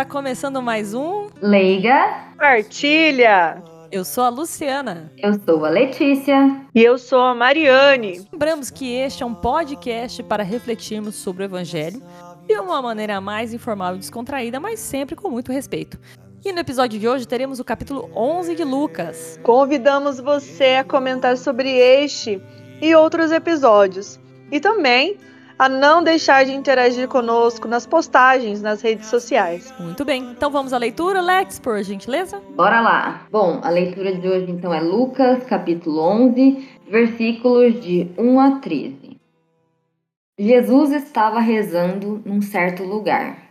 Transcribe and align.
está 0.00 0.04
começando 0.10 0.62
mais 0.62 0.94
um 0.94 1.26
Leiga. 1.42 2.32
Partilha. 2.38 3.62
Eu 3.92 4.02
sou 4.02 4.24
a 4.24 4.30
Luciana. 4.30 5.12
Eu 5.18 5.38
sou 5.44 5.62
a 5.62 5.68
Letícia. 5.68 6.64
E 6.74 6.82
eu 6.82 6.96
sou 6.96 7.20
a 7.20 7.34
Mariane. 7.34 8.26
Lembramos 8.32 8.70
que 8.70 8.94
este 8.94 9.22
é 9.22 9.26
um 9.26 9.34
podcast 9.34 10.22
para 10.22 10.42
refletirmos 10.42 11.16
sobre 11.16 11.42
o 11.42 11.44
Evangelho 11.44 12.02
de 12.46 12.54
uma 12.54 12.80
maneira 12.80 13.20
mais 13.20 13.52
informal 13.52 13.94
e 13.94 13.98
descontraída, 13.98 14.58
mas 14.58 14.80
sempre 14.80 15.14
com 15.14 15.28
muito 15.28 15.52
respeito. 15.52 15.98
E 16.42 16.50
no 16.50 16.60
episódio 16.60 16.98
de 16.98 17.06
hoje 17.06 17.28
teremos 17.28 17.60
o 17.60 17.64
capítulo 17.64 18.10
11 18.16 18.54
de 18.54 18.64
Lucas. 18.64 19.38
Convidamos 19.42 20.18
você 20.18 20.76
a 20.76 20.84
comentar 20.84 21.36
sobre 21.36 21.76
este 21.76 22.40
e 22.80 22.94
outros 22.94 23.30
episódios. 23.30 24.18
E 24.50 24.60
também 24.60 25.18
a 25.60 25.68
não 25.68 26.02
deixar 26.02 26.46
de 26.46 26.52
interagir 26.52 27.06
conosco 27.06 27.68
nas 27.68 27.86
postagens 27.86 28.62
nas 28.62 28.80
redes 28.80 29.08
sociais. 29.08 29.74
Muito 29.78 30.06
bem, 30.06 30.22
então 30.30 30.50
vamos 30.50 30.72
à 30.72 30.78
leitura, 30.78 31.20
Lex, 31.20 31.58
por 31.58 31.82
gentileza? 31.82 32.40
Bora 32.56 32.80
lá! 32.80 33.26
Bom, 33.30 33.60
a 33.62 33.68
leitura 33.68 34.16
de 34.16 34.26
hoje 34.26 34.50
então 34.50 34.72
é 34.72 34.80
Lucas, 34.80 35.44
capítulo 35.44 36.00
11, 36.00 36.66
versículos 36.88 37.78
de 37.78 38.10
1 38.16 38.40
a 38.40 38.58
13. 38.60 39.20
Jesus 40.38 40.92
estava 40.92 41.40
rezando 41.40 42.22
num 42.24 42.40
certo 42.40 42.82
lugar. 42.82 43.50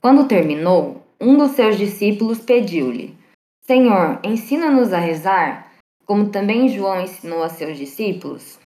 Quando 0.00 0.28
terminou, 0.28 1.02
um 1.20 1.36
dos 1.36 1.56
seus 1.56 1.76
discípulos 1.76 2.38
pediu-lhe: 2.38 3.18
Senhor, 3.62 4.20
ensina-nos 4.22 4.92
a 4.92 4.98
rezar, 4.98 5.72
como 6.06 6.30
também 6.30 6.68
João 6.68 7.00
ensinou 7.00 7.42
a 7.42 7.48
seus 7.48 7.76
discípulos? 7.76 8.60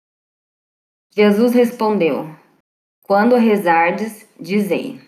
Jesus 1.14 1.54
respondeu: 1.54 2.28
quando 3.06 3.36
rezardes, 3.36 4.26
dizei: 4.40 4.98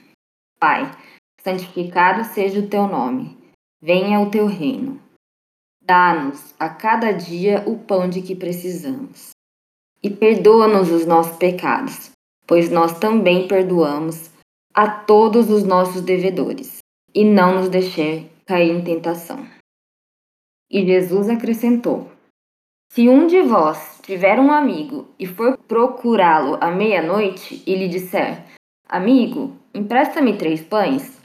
Pai, 0.60 0.90
santificado 1.40 2.24
seja 2.24 2.60
o 2.60 2.68
teu 2.68 2.86
nome, 2.86 3.36
venha 3.80 4.20
o 4.20 4.30
teu 4.30 4.46
reino. 4.46 5.00
Dá-nos 5.82 6.54
a 6.58 6.68
cada 6.68 7.12
dia 7.12 7.64
o 7.66 7.78
pão 7.78 8.08
de 8.08 8.20
que 8.20 8.36
precisamos. 8.36 9.30
E 10.02 10.10
perdoa-nos 10.10 10.90
os 10.90 11.06
nossos 11.06 11.36
pecados, 11.36 12.10
pois 12.46 12.70
nós 12.70 12.98
também 12.98 13.48
perdoamos 13.48 14.30
a 14.74 14.88
todos 14.88 15.50
os 15.50 15.64
nossos 15.64 16.02
devedores, 16.02 16.78
e 17.14 17.24
não 17.24 17.54
nos 17.54 17.70
deixe 17.70 18.30
cair 18.44 18.70
em 18.70 18.84
tentação. 18.84 19.48
E 20.70 20.84
Jesus 20.84 21.30
acrescentou: 21.30 22.10
Se 22.88 23.08
um 23.08 23.26
de 23.26 23.42
vós 23.42 24.00
tiver 24.02 24.38
um 24.40 24.50
amigo 24.50 25.08
e 25.18 25.26
for 25.26 25.58
procurá-lo 25.58 26.56
à 26.60 26.70
meia-noite 26.70 27.62
e 27.66 27.74
lhe 27.74 27.88
disser: 27.88 28.44
Amigo, 28.88 29.56
empresta-me 29.74 30.36
três 30.36 30.62
pães, 30.62 31.20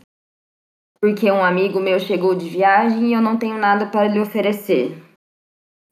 porque 1.00 1.32
um 1.32 1.44
amigo 1.44 1.80
meu 1.80 2.00
chegou 2.00 2.36
de 2.36 2.50
viagem 2.50 3.08
e 3.08 3.14
eu 3.14 3.22
não 3.22 3.38
tenho 3.38 3.58
nada 3.58 3.86
para 3.86 4.08
lhe 4.08 4.20
oferecer. 4.20 5.02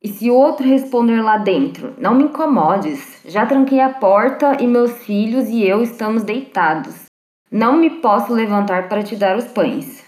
E 0.02 0.08
se 0.08 0.30
o 0.30 0.36
outro 0.36 0.67
responder 0.67 1.22
lá 1.22 1.38
dentro: 1.38 1.94
Não 1.97 2.16
me 2.16 2.23
incomodes, 2.23 3.22
já 3.25 3.45
tranquei 3.45 3.80
a 3.80 3.94
porta 3.94 4.62
e 4.62 4.67
meus 4.67 4.92
filhos 5.03 5.50
e 5.50 5.64
eu 5.64 5.81
estamos 5.81 6.23
deitados. 6.23 7.06
Não 7.51 7.75
me 7.75 7.90
posso 8.01 8.31
levantar 8.34 8.88
para 8.88 9.03
te 9.03 9.16
dar 9.16 9.36
os 9.36 9.46
pães. 9.46 10.06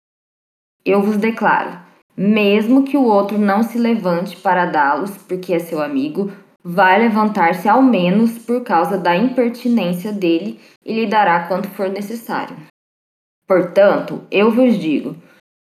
Eu 0.85 1.01
vos 1.01 1.17
declaro: 1.17 1.78
mesmo 2.21 2.83
que 2.83 2.95
o 2.95 3.03
outro 3.03 3.39
não 3.39 3.63
se 3.63 3.79
levante 3.79 4.37
para 4.37 4.67
dá-los, 4.67 5.17
porque 5.17 5.53
é 5.53 5.59
seu 5.59 5.81
amigo, 5.81 6.31
vai 6.63 6.99
levantar-se 6.99 7.67
ao 7.67 7.81
menos 7.81 8.37
por 8.37 8.61
causa 8.63 8.95
da 8.95 9.15
impertinência 9.15 10.11
dele 10.11 10.59
e 10.85 10.93
lhe 10.93 11.07
dará 11.07 11.47
quanto 11.47 11.67
for 11.69 11.89
necessário. 11.89 12.55
Portanto, 13.47 14.21
eu 14.29 14.51
vos 14.51 14.77
digo: 14.77 15.15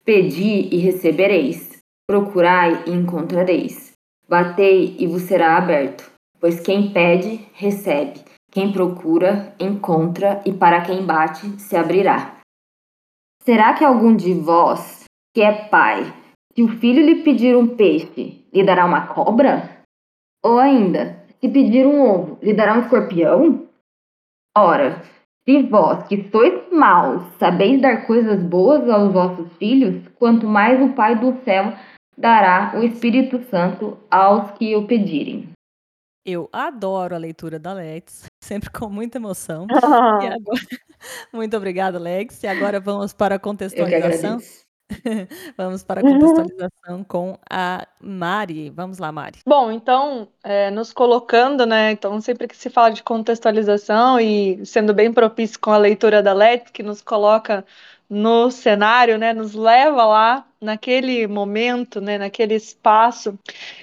pedi 0.05 0.69
e 0.71 0.77
recebereis, 0.77 1.79
procurai 2.07 2.85
e 2.87 2.91
encontrareis, 2.91 3.93
batei 4.29 4.95
e 4.99 5.07
vos 5.07 5.23
será 5.23 5.57
aberto. 5.57 6.13
Pois 6.39 6.61
quem 6.61 6.93
pede, 6.93 7.47
recebe, 7.55 8.21
quem 8.51 8.73
procura, 8.73 9.55
encontra, 9.59 10.43
e 10.45 10.53
para 10.53 10.83
quem 10.83 11.07
bate, 11.07 11.49
se 11.61 11.77
abrirá. 11.77 12.37
Será 13.43 13.73
que 13.73 13.85
algum 13.85 14.15
de 14.15 14.35
vós, 14.35 15.05
que 15.33 15.41
é 15.41 15.53
pai, 15.53 16.13
se 16.55 16.63
o 16.63 16.69
filho 16.79 17.05
lhe 17.05 17.23
pedir 17.23 17.57
um 17.57 17.77
peixe, 17.77 18.45
lhe 18.53 18.65
dará 18.65 18.85
uma 18.85 19.07
cobra? 19.07 19.83
Ou 20.45 20.59
ainda, 20.59 21.25
se 21.41 21.49
pedir 21.49 21.87
um 21.87 22.03
ovo, 22.03 22.39
lhe 22.43 22.53
dará 22.53 22.75
um 22.75 22.83
escorpião? 22.83 23.67
Ora, 24.57 25.03
se 25.45 25.63
vós, 25.63 26.07
que 26.07 26.29
sois 26.31 26.71
maus, 26.71 27.23
sabeis 27.39 27.81
dar 27.81 28.07
coisas 28.07 28.43
boas 28.43 28.89
aos 28.89 29.13
vossos 29.13 29.53
filhos, 29.59 30.07
quanto 30.19 30.47
mais 30.47 30.81
o 30.81 30.95
Pai 30.95 31.19
do 31.19 31.37
céu 31.45 31.73
dará 32.17 32.79
o 32.79 32.83
Espírito 32.83 33.43
Santo 33.51 33.99
aos 34.11 34.51
que 34.53 34.77
o 34.77 34.87
pedirem. 34.87 35.49
Eu 36.25 36.49
adoro 36.53 37.17
a 37.17 37.19
leitura 37.19 37.59
da 37.59 37.73
Lex, 37.73 38.27
sempre 38.43 38.71
com 38.71 38.89
muita 38.89 39.19
emoção. 39.19 39.67
Agora... 39.73 40.37
Muito 41.33 41.57
obrigada, 41.57 41.99
Lex. 41.99 42.43
E 42.43 42.47
agora 42.47 42.79
vamos 42.79 43.13
para 43.13 43.35
a 43.35 43.39
contextualização. 43.39 44.39
Vamos 45.57 45.83
para 45.83 46.01
a 46.01 46.03
contextualização 46.03 47.05
com 47.05 47.39
a 47.49 47.87
Mari. 48.01 48.71
Vamos 48.71 48.99
lá, 48.99 49.11
Mari. 49.13 49.41
Bom, 49.47 49.71
então, 49.71 50.29
é, 50.43 50.71
nos 50.71 50.93
colocando, 50.93 51.67
né? 51.67 51.93
Então, 51.93 52.21
sempre 52.21 52.49
que 52.49 52.57
se 52.57 52.71
fala 52.71 52.91
de 52.91 53.03
contextualização 53.03 54.21
e 54.21 54.65
sendo 54.65 54.95
bem 54.95 55.13
propício 55.13 55.59
com 55.59 55.71
a 55.71 55.79
leitura 55.79 56.23
da 56.23 56.33
Let, 56.33 56.71
que 56.73 56.83
nos 56.83 57.01
coloca 57.03 57.65
no 58.09 58.51
cenário, 58.51 59.19
né? 59.19 59.33
Nos 59.33 59.55
leva 59.55 60.05
lá 60.05 60.47
naquele 60.61 61.27
momento, 61.27 62.01
né? 62.01 62.19
Naquele 62.19 62.55
espaço. 62.55 63.39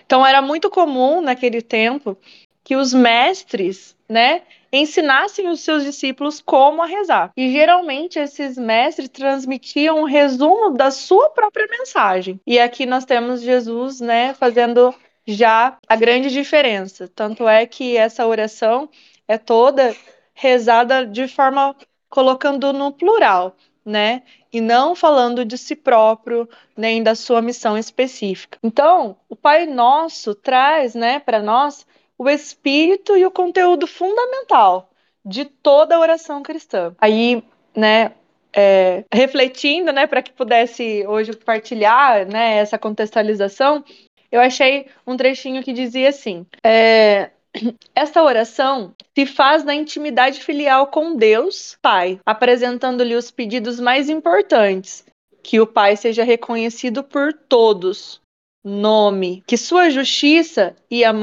Então, 0.06 0.26
era 0.26 0.42
muito 0.42 0.70
comum 0.70 1.22
naquele 1.22 1.62
tempo 1.62 2.18
que 2.64 2.76
os 2.76 2.94
mestres, 2.94 3.96
né? 4.08 4.44
Ensinassem 4.72 5.48
os 5.48 5.62
seus 5.62 5.84
discípulos 5.84 6.42
como 6.42 6.82
a 6.82 6.86
rezar. 6.86 7.32
E 7.36 7.52
geralmente 7.52 8.20
esses 8.20 8.58
mestres 8.58 9.10
transmitiam 9.10 10.02
um 10.02 10.06
resumo 10.06 10.72
da 10.72 10.92
sua 10.92 11.30
própria 11.30 11.68
mensagem. 11.68 12.40
E 12.46 12.60
aqui 12.60 12.86
nós 12.86 13.06
temos 13.06 13.42
Jesus, 13.42 14.00
né, 14.00 14.34
fazendo 14.34 14.94
já 15.26 15.78
a 15.88 15.96
grande 15.96 16.30
diferença. 16.30 17.10
Tanto 17.14 17.48
é 17.48 17.66
que 17.66 17.96
essa 17.98 18.26
oração 18.26 18.90
é 19.28 19.38
toda 19.38 19.96
rezada 20.34 21.06
de 21.06 21.28
forma 21.28 21.76
colocando 22.10 22.74
no 22.74 22.92
plural, 22.92 23.56
né? 23.86 24.24
E 24.52 24.60
não 24.60 24.96
falando 24.96 25.46
de 25.46 25.58
si 25.58 25.76
próprio, 25.76 26.50
nem 26.76 27.04
da 27.04 27.14
sua 27.14 27.42
missão 27.42 27.78
específica. 27.78 28.58
Então, 28.64 29.18
o 29.30 29.36
Pai 29.36 29.68
Nosso 29.68 30.34
traz, 30.34 30.96
né, 30.96 31.20
para 31.20 31.40
nós 31.42 31.86
o 32.20 32.30
espírito 32.30 33.16
e 33.16 33.26
o 33.26 33.32
conteúdo 33.32 33.88
fundamental 33.88 34.90
de 35.26 35.46
toda 35.46 35.96
a 35.96 36.00
oração 36.00 36.44
cristã. 36.44 36.94
Aí, 37.00 37.42
né, 37.76 38.12
é, 38.54 39.06
refletindo, 39.12 39.94
né, 39.94 40.06
para 40.06 40.22
que 40.22 40.34
pudesse 40.34 41.06
hoje 41.08 41.34
partilhar, 41.34 42.28
né, 42.28 42.58
essa 42.58 42.78
contextualização, 42.78 43.84
eu 44.32 44.42
achei 44.42 44.88
um 45.08 45.16
trechinho 45.16 45.64
que 45.64 45.72
dizia 45.72 46.10
assim: 46.10 46.46
é, 46.64 47.32
esta 47.96 48.22
oração 48.22 48.94
se 49.16 49.26
faz 49.26 49.64
na 49.64 49.74
intimidade 49.74 50.42
filial 50.42 50.88
com 50.88 51.16
Deus, 51.16 51.78
Pai, 51.82 52.20
apresentando-lhe 52.26 53.16
os 53.16 53.32
pedidos 53.32 53.80
mais 53.80 54.10
importantes, 54.10 55.06
que 55.42 55.60
o 55.60 55.68
Pai 55.68 55.96
seja 55.96 56.24
reconhecido 56.24 57.04
por 57.04 57.34
todos, 57.34 58.22
nome, 58.64 59.42
que 59.48 59.56
sua 59.56 59.90
justiça 59.90 60.76
e 60.92 61.04
a, 61.04 61.14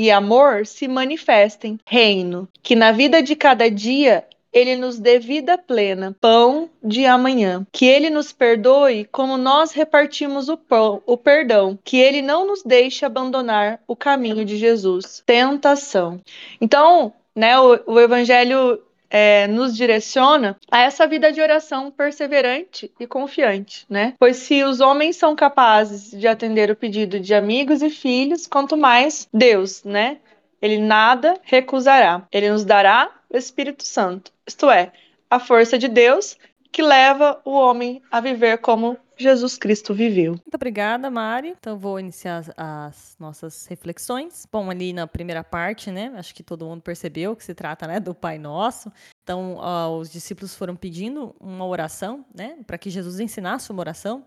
e 0.00 0.10
amor 0.10 0.66
se 0.66 0.88
manifestem. 0.88 1.78
Reino, 1.86 2.48
que 2.62 2.74
na 2.74 2.90
vida 2.90 3.22
de 3.22 3.36
cada 3.36 3.70
dia 3.70 4.24
ele 4.52 4.76
nos 4.76 4.98
dê 4.98 5.18
vida 5.18 5.58
plena, 5.58 6.16
pão 6.18 6.70
de 6.82 7.04
amanhã. 7.04 7.66
Que 7.70 7.84
ele 7.84 8.08
nos 8.08 8.32
perdoe 8.32 9.06
como 9.12 9.36
nós 9.36 9.72
repartimos 9.72 10.48
o, 10.48 10.56
pão, 10.56 11.02
o 11.06 11.16
perdão. 11.16 11.78
Que 11.84 11.98
ele 11.98 12.22
não 12.22 12.46
nos 12.46 12.62
deixe 12.62 13.04
abandonar 13.04 13.78
o 13.86 13.94
caminho 13.94 14.44
de 14.44 14.56
Jesus. 14.56 15.22
Tentação. 15.26 16.20
Então, 16.60 17.12
né, 17.36 17.60
o, 17.60 17.78
o 17.86 18.00
evangelho 18.00 18.82
é, 19.10 19.46
nos 19.48 19.76
direciona 19.76 20.56
a 20.70 20.80
essa 20.80 21.06
vida 21.06 21.32
de 21.32 21.40
oração 21.40 21.90
perseverante 21.90 22.92
e 22.98 23.06
confiante, 23.06 23.84
né? 23.90 24.14
Pois 24.18 24.36
se 24.36 24.62
os 24.62 24.80
homens 24.80 25.16
são 25.16 25.34
capazes 25.34 26.10
de 26.12 26.28
atender 26.28 26.70
o 26.70 26.76
pedido 26.76 27.18
de 27.18 27.34
amigos 27.34 27.82
e 27.82 27.90
filhos, 27.90 28.46
quanto 28.46 28.76
mais 28.76 29.28
Deus, 29.34 29.82
né? 29.82 30.18
Ele 30.62 30.78
nada 30.78 31.34
recusará. 31.42 32.26
Ele 32.30 32.50
nos 32.50 32.64
dará 32.64 33.10
o 33.28 33.36
Espírito 33.36 33.84
Santo, 33.84 34.32
isto 34.46 34.70
é, 34.70 34.92
a 35.28 35.38
força 35.38 35.78
de 35.78 35.88
Deus 35.88 36.36
que 36.72 36.82
leva 36.82 37.40
o 37.44 37.50
homem 37.50 38.02
a 38.10 38.20
viver 38.20 38.58
como 38.58 38.96
Jesus 39.16 39.58
Cristo 39.58 39.92
viveu. 39.92 40.32
Muito 40.32 40.54
obrigada, 40.54 41.10
Mari. 41.10 41.54
Então 41.58 41.78
vou 41.78 42.00
iniciar 42.00 42.42
as 42.56 43.16
nossas 43.18 43.66
reflexões. 43.66 44.46
Bom, 44.50 44.70
ali 44.70 44.92
na 44.92 45.06
primeira 45.06 45.44
parte, 45.44 45.90
né? 45.90 46.10
Acho 46.16 46.34
que 46.34 46.42
todo 46.42 46.64
mundo 46.64 46.80
percebeu 46.80 47.36
que 47.36 47.44
se 47.44 47.54
trata, 47.54 47.86
né, 47.86 48.00
do 48.00 48.14
Pai 48.14 48.38
Nosso. 48.38 48.90
Então, 49.22 49.58
os 49.98 50.10
discípulos 50.10 50.54
foram 50.54 50.74
pedindo 50.74 51.36
uma 51.38 51.66
oração, 51.66 52.24
né, 52.34 52.56
para 52.66 52.78
que 52.78 52.88
Jesus 52.88 53.20
ensinasse 53.20 53.70
uma 53.70 53.80
oração. 53.80 54.24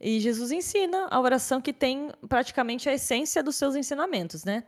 E 0.00 0.18
Jesus 0.18 0.50
ensina 0.50 1.06
a 1.10 1.20
oração 1.20 1.60
que 1.60 1.74
tem 1.74 2.10
praticamente 2.26 2.88
a 2.88 2.94
essência 2.94 3.42
dos 3.42 3.56
seus 3.56 3.76
ensinamentos, 3.76 4.44
né? 4.44 4.64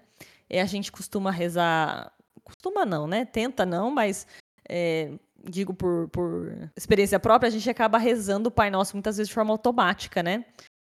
E 0.50 0.58
a 0.58 0.66
gente 0.66 0.92
costuma 0.92 1.30
rezar, 1.30 2.12
costuma 2.44 2.84
não, 2.84 3.06
né? 3.06 3.24
Tenta 3.24 3.64
não, 3.64 3.90
mas 3.90 4.26
é, 4.68 5.12
digo 5.48 5.74
por, 5.74 6.08
por 6.08 6.70
experiência 6.76 7.18
própria, 7.18 7.48
a 7.48 7.50
gente 7.50 7.68
acaba 7.68 7.98
rezando 7.98 8.48
o 8.48 8.52
Pai 8.52 8.70
Nosso 8.70 8.94
muitas 8.94 9.16
vezes 9.16 9.28
de 9.28 9.34
forma 9.34 9.52
automática, 9.52 10.22
né? 10.22 10.44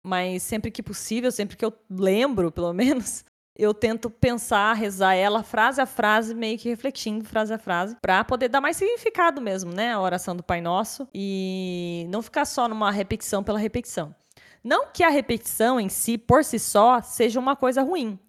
Mas 0.05 0.43
sempre 0.43 0.71
que 0.71 0.81
possível, 0.81 1.31
sempre 1.31 1.55
que 1.55 1.63
eu 1.63 1.73
lembro, 1.89 2.51
pelo 2.51 2.73
menos, 2.73 3.23
eu 3.57 3.73
tento 3.73 4.09
pensar, 4.09 4.73
rezar 4.73 5.13
ela 5.13 5.43
frase 5.43 5.79
a 5.81 5.85
frase, 5.85 6.33
meio 6.33 6.57
que 6.57 6.69
refletindo 6.69 7.25
frase 7.25 7.53
a 7.53 7.57
frase, 7.57 7.95
para 8.01 8.23
poder 8.23 8.49
dar 8.49 8.61
mais 8.61 8.77
significado 8.77 9.41
mesmo, 9.41 9.71
né? 9.71 9.91
A 9.91 10.01
oração 10.01 10.35
do 10.35 10.43
Pai 10.43 10.61
Nosso 10.61 11.07
e 11.13 12.05
não 12.09 12.21
ficar 12.21 12.45
só 12.45 12.67
numa 12.67 12.91
repetição 12.91 13.43
pela 13.43 13.59
repetição. 13.59 14.15
Não 14.63 14.87
que 14.87 15.03
a 15.03 15.09
repetição 15.09 15.79
em 15.79 15.89
si, 15.89 16.17
por 16.17 16.43
si 16.43 16.59
só, 16.59 17.01
seja 17.01 17.39
uma 17.39 17.55
coisa 17.55 17.81
ruim. 17.81 18.19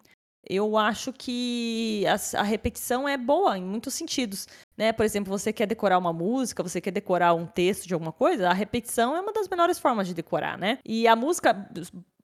Eu 0.47 0.77
acho 0.77 1.13
que 1.13 2.03
a, 2.07 2.39
a, 2.39 2.43
repetição 2.43 3.07
é 3.07 3.17
boa 3.17 3.57
em 3.57 3.63
muitos 3.63 3.93
sentidos. 3.93 4.47
Né? 4.77 4.91
Por 4.91 5.05
exemplo, 5.05 5.31
você 5.31 5.53
quer 5.53 5.65
decorar 5.65 5.97
uma 5.97 6.11
música, 6.11 6.61
você 6.61 6.81
quer 6.81 6.91
decorar 6.91 7.33
um 7.33 7.45
texto 7.45 7.87
de 7.87 7.93
alguma 7.93 8.11
coisa, 8.11 8.49
a 8.49 8.53
repetição 8.53 9.15
é 9.15 9.21
uma 9.21 9.31
das 9.31 9.47
melhores 9.47 9.79
formas 9.79 10.07
de 10.07 10.13
decorar, 10.13 10.57
né? 10.57 10.79
E 10.85 11.07
a 11.07 11.15
música, 11.15 11.69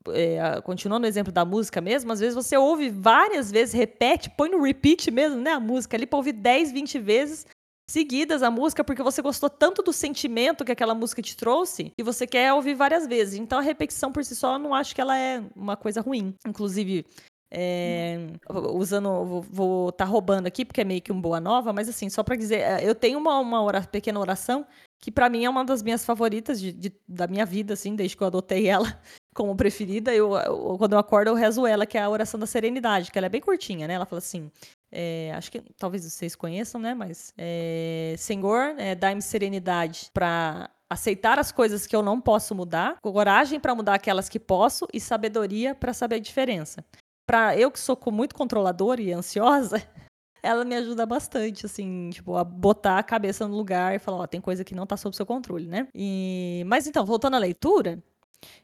é, 0.09 0.59
continuando 0.61 1.05
o 1.05 1.09
exemplo 1.09 1.31
da 1.31 1.45
música 1.45 1.79
mesmo, 1.79 2.11
às 2.11 2.19
vezes 2.19 2.35
você 2.35 2.57
ouve 2.57 2.89
várias 2.89 3.51
vezes, 3.51 3.73
repete, 3.73 4.29
põe 4.29 4.49
no 4.49 4.61
repeat 4.61 5.09
mesmo, 5.11 5.39
né? 5.39 5.51
A 5.51 5.59
música 5.59 5.95
ali 5.95 6.05
para 6.05 6.17
ouvir 6.17 6.33
10, 6.33 6.71
20 6.71 6.99
vezes 6.99 7.45
seguidas 7.89 8.43
a 8.43 8.51
música 8.51 8.83
porque 8.83 9.01
você 9.01 9.21
gostou 9.21 9.49
tanto 9.49 9.81
do 9.81 9.91
sentimento 9.91 10.63
que 10.63 10.71
aquela 10.71 10.93
música 10.93 11.21
te 11.21 11.35
trouxe 11.35 11.91
e 11.97 12.03
você 12.03 12.27
quer 12.27 12.53
ouvir 12.53 12.75
várias 12.75 13.07
vezes. 13.07 13.39
Então 13.39 13.57
a 13.57 13.61
repetição 13.61 14.11
por 14.11 14.23
si 14.23 14.35
só 14.35 14.53
eu 14.53 14.59
não 14.59 14.73
acho 14.73 14.93
que 14.93 15.01
ela 15.01 15.17
é 15.17 15.43
uma 15.55 15.75
coisa 15.75 15.99
ruim. 15.99 16.35
Inclusive, 16.47 17.05
é, 17.51 18.17
usando, 18.47 19.41
vou 19.41 19.89
estar 19.89 20.05
tá 20.05 20.09
roubando 20.09 20.45
aqui 20.45 20.63
porque 20.63 20.81
é 20.81 20.83
meio 20.83 21.01
que 21.01 21.11
um 21.11 21.19
boa 21.19 21.39
nova, 21.39 21.73
mas 21.73 21.89
assim, 21.89 22.09
só 22.09 22.23
para 22.23 22.35
dizer, 22.35 22.61
é, 22.61 22.87
eu 22.87 22.93
tenho 22.93 23.17
uma, 23.17 23.39
uma 23.39 23.81
pequena 23.83 24.19
oração 24.19 24.65
que 24.99 25.11
para 25.11 25.29
mim 25.29 25.45
é 25.45 25.49
uma 25.49 25.63
das 25.63 25.81
minhas 25.81 26.05
favoritas 26.05 26.59
de, 26.59 26.71
de, 26.71 26.93
da 27.07 27.25
minha 27.25 27.45
vida, 27.45 27.73
assim, 27.73 27.95
desde 27.95 28.15
que 28.15 28.21
eu 28.21 28.27
adotei 28.27 28.67
ela 28.67 28.99
como 29.33 29.55
preferida. 29.55 30.13
Eu, 30.13 30.35
eu, 30.35 30.77
quando 30.77 30.93
eu 30.93 30.99
acordo, 30.99 31.29
eu 31.29 31.35
rezo 31.35 31.65
ela, 31.65 31.85
que 31.85 31.97
é 31.97 32.01
a 32.01 32.09
oração 32.09 32.39
da 32.39 32.45
serenidade, 32.45 33.11
que 33.11 33.17
ela 33.17 33.27
é 33.27 33.29
bem 33.29 33.41
curtinha, 33.41 33.87
né? 33.87 33.93
Ela 33.93 34.05
fala 34.05 34.19
assim: 34.19 34.51
é, 34.91 35.31
acho 35.35 35.51
que 35.51 35.61
talvez 35.77 36.03
vocês 36.03 36.35
conheçam, 36.35 36.81
né? 36.81 36.93
Mas 36.93 37.33
é, 37.37 38.13
Senhor, 38.17 38.75
é, 38.77 38.93
dá-me 38.93 39.21
serenidade 39.21 40.09
para 40.13 40.69
aceitar 40.89 41.39
as 41.39 41.51
coisas 41.51 41.87
que 41.87 41.95
eu 41.95 42.01
não 42.01 42.19
posso 42.19 42.53
mudar, 42.53 42.97
coragem 43.01 43.59
para 43.59 43.75
mudar 43.75 43.93
aquelas 43.93 44.27
que 44.27 44.39
posso 44.39 44.87
e 44.93 44.99
sabedoria 44.99 45.73
para 45.73 45.93
saber 45.93 46.15
a 46.15 46.19
diferença. 46.19 46.83
Para 47.29 47.55
eu 47.55 47.69
que 47.69 47.79
sou 47.79 47.95
muito 48.11 48.33
controladora 48.33 48.99
e 48.99 49.13
ansiosa, 49.13 49.79
ela 50.41 50.65
me 50.65 50.75
ajuda 50.75 51.05
bastante, 51.05 51.63
assim, 51.63 52.09
tipo, 52.09 52.35
a 52.35 52.43
botar 52.43 52.97
a 52.97 53.03
cabeça 53.03 53.47
no 53.47 53.55
lugar 53.55 53.93
e 53.93 53.99
falar, 53.99 54.17
ó, 54.17 54.25
tem 54.25 54.41
coisa 54.41 54.63
que 54.63 54.73
não 54.73 54.87
tá 54.87 54.97
sob 54.97 55.15
seu 55.15 55.27
controle, 55.27 55.67
né? 55.67 55.87
E... 55.93 56.63
Mas 56.65 56.87
então, 56.87 57.05
voltando 57.05 57.35
à 57.35 57.37
leitura, 57.37 58.03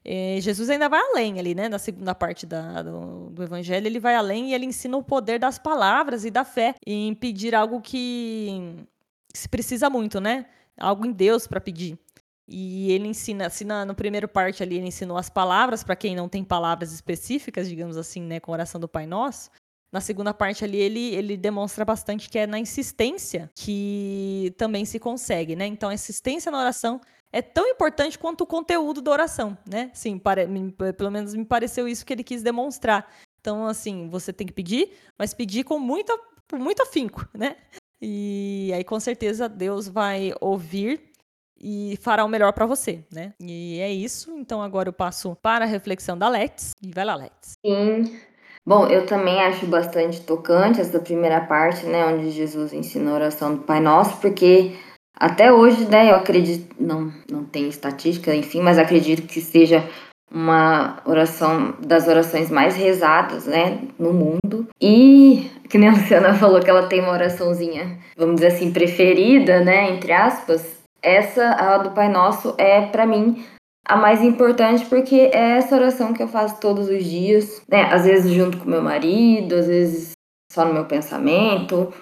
é, 0.03 0.39
Jesus 0.41 0.71
ainda 0.71 0.89
vai 0.89 0.99
além 0.99 1.37
ali, 1.37 1.53
né? 1.53 1.69
Na 1.69 1.77
segunda 1.77 2.15
parte 2.15 2.47
da, 2.47 2.81
do, 2.81 3.29
do, 3.29 3.43
Evangelho, 3.43 3.85
ele 3.85 3.99
vai 3.99 4.15
além 4.15 4.49
e 4.49 4.55
ele 4.55 4.65
ensina 4.65 4.97
o 4.97 5.03
poder 5.03 5.37
das 5.37 5.59
palavras 5.59 6.25
e 6.25 6.31
da 6.31 6.43
fé 6.43 6.73
em 6.87 7.13
pedir 7.13 7.53
algo 7.53 7.79
que 7.79 8.83
se 9.31 9.47
precisa 9.47 9.91
muito, 9.91 10.19
né? 10.19 10.47
Algo 10.75 11.05
em 11.05 11.11
Deus 11.11 11.45
para 11.45 11.61
pedir. 11.61 11.99
E 12.47 12.91
ele 12.91 13.07
ensina, 13.07 13.47
assim, 13.47 13.65
na, 13.65 13.83
no 13.85 13.95
primeiro 13.95 14.27
parte 14.27 14.61
ali, 14.61 14.75
ele 14.77 14.87
ensinou 14.87 15.17
as 15.17 15.29
palavras 15.29 15.83
para 15.83 15.95
quem 15.95 16.15
não 16.15 16.29
tem 16.29 16.43
palavras 16.43 16.93
específicas, 16.93 17.67
digamos 17.67 17.97
assim, 17.97 18.21
né, 18.21 18.39
com 18.39 18.51
a 18.51 18.53
oração 18.53 18.79
do 18.79 18.87
Pai 18.87 19.07
Nosso. 19.07 19.49
Na 19.91 20.01
segunda 20.01 20.33
parte 20.33 20.63
ali, 20.63 20.77
ele, 20.77 21.15
ele 21.15 21.37
demonstra 21.37 21.85
bastante 21.85 22.29
que 22.29 22.37
é 22.37 22.45
na 22.45 22.59
insistência 22.59 23.49
que 23.55 24.53
também 24.57 24.83
se 24.83 24.99
consegue, 24.99 25.55
né? 25.55 25.65
Então, 25.65 25.89
a 25.89 25.93
insistência 25.93 26.51
na 26.51 26.59
oração 26.59 26.99
é 27.31 27.41
tão 27.41 27.65
importante 27.67 28.19
quanto 28.19 28.41
o 28.41 28.47
conteúdo 28.47 29.01
da 29.01 29.11
oração, 29.11 29.57
né? 29.65 29.89
Sim, 29.93 30.19
pare, 30.19 30.47
me, 30.47 30.71
pelo 30.71 31.11
menos 31.11 31.33
me 31.33 31.45
pareceu 31.45 31.87
isso 31.87 32.05
que 32.05 32.13
ele 32.13 32.23
quis 32.23 32.43
demonstrar. 32.43 33.09
Então, 33.39 33.67
assim, 33.67 34.09
você 34.09 34.33
tem 34.33 34.45
que 34.45 34.53
pedir, 34.53 34.91
mas 35.17 35.33
pedir 35.33 35.63
com 35.63 35.79
muita, 35.79 36.17
com 36.49 36.57
muito 36.57 36.81
afinco, 36.81 37.27
né? 37.33 37.55
E 38.01 38.71
aí, 38.75 38.83
com 38.83 38.99
certeza, 38.99 39.47
Deus 39.47 39.87
vai 39.87 40.33
ouvir 40.41 41.11
e 41.59 41.97
fará 42.01 42.23
o 42.23 42.29
melhor 42.29 42.53
para 42.53 42.65
você, 42.65 43.03
né? 43.11 43.33
E 43.39 43.79
é 43.79 43.91
isso. 43.91 44.31
Então, 44.37 44.61
agora 44.61 44.89
eu 44.89 44.93
passo 44.93 45.35
para 45.41 45.65
a 45.65 45.67
reflexão 45.67 46.17
da 46.17 46.29
Lex. 46.29 46.71
E 46.81 46.91
vai 46.91 47.05
lá, 47.05 47.15
Lex. 47.15 47.53
Sim. 47.65 48.19
Bom, 48.65 48.87
eu 48.87 49.05
também 49.05 49.41
acho 49.41 49.67
bastante 49.67 50.21
tocante 50.21 50.81
essa 50.81 50.99
primeira 50.99 51.39
parte, 51.41 51.85
né, 51.85 52.03
onde 52.07 52.31
Jesus 52.31 52.73
ensina 52.73 53.11
a 53.11 53.13
oração 53.13 53.55
do 53.55 53.61
Pai 53.61 53.79
Nosso, 53.79 54.17
porque 54.19 54.71
até 55.15 55.53
hoje, 55.53 55.85
né, 55.85 56.09
eu 56.09 56.15
acredito, 56.15 56.75
não, 56.79 57.13
não 57.31 57.45
tem 57.45 57.69
estatística, 57.69 58.33
enfim, 58.33 58.61
mas 58.61 58.79
acredito 58.79 59.27
que 59.27 59.39
seja 59.39 59.87
uma 60.31 60.97
oração 61.05 61.75
das 61.79 62.07
orações 62.07 62.49
mais 62.49 62.75
rezadas, 62.75 63.45
né, 63.45 63.81
no 63.99 64.11
mundo. 64.11 64.67
E 64.81 65.49
que 65.69 65.77
nem 65.77 65.89
a 65.89 65.93
Luciana 65.93 66.33
falou 66.35 66.59
que 66.59 66.69
ela 66.69 66.87
tem 66.87 67.01
uma 67.01 67.13
oraçãozinha, 67.13 67.99
vamos 68.17 68.35
dizer 68.35 68.47
assim, 68.47 68.71
preferida, 68.71 69.61
né, 69.61 69.91
entre 69.91 70.11
aspas. 70.11 70.74
Essa, 71.05 71.51
a 71.51 71.77
do 71.77 71.91
Pai 71.91 72.09
Nosso, 72.09 72.55
é 72.57 72.81
para 72.87 73.05
mim 73.05 73.45
a 73.87 73.95
mais 73.95 74.23
importante 74.23 74.83
porque 74.85 75.29
é 75.31 75.57
essa 75.57 75.75
oração 75.75 76.11
que 76.11 76.23
eu 76.23 76.27
faço 76.27 76.59
todos 76.59 76.89
os 76.89 77.03
dias, 77.03 77.61
né? 77.69 77.83
Às 77.93 78.05
vezes 78.05 78.33
junto 78.33 78.57
com 78.57 78.67
meu 78.67 78.81
marido, 78.81 79.53
às 79.53 79.67
vezes 79.67 80.13
só 80.51 80.65
no 80.65 80.73
meu 80.73 80.85
pensamento. 80.85 81.93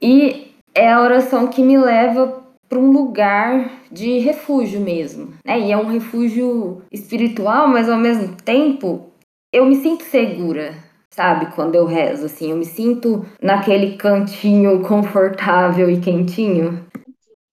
E 0.00 0.52
é 0.74 0.90
a 0.90 1.02
oração 1.02 1.48
que 1.48 1.62
me 1.62 1.76
leva 1.76 2.42
para 2.68 2.78
um 2.78 2.90
lugar 2.90 3.70
de 3.92 4.18
refúgio 4.18 4.80
mesmo, 4.80 5.34
né? 5.44 5.60
E 5.60 5.70
é 5.70 5.76
um 5.76 5.86
refúgio 5.86 6.82
espiritual, 6.90 7.68
mas 7.68 7.90
ao 7.90 7.98
mesmo 7.98 8.34
tempo 8.36 9.10
eu 9.52 9.66
me 9.66 9.76
sinto 9.76 10.02
segura, 10.04 10.74
sabe? 11.10 11.46
Quando 11.54 11.74
eu 11.74 11.86
rezo, 11.86 12.26
assim, 12.26 12.50
eu 12.50 12.56
me 12.56 12.64
sinto 12.64 13.24
naquele 13.40 13.96
cantinho 13.96 14.82
confortável 14.86 15.90
e 15.90 15.98
quentinho. 15.98 16.85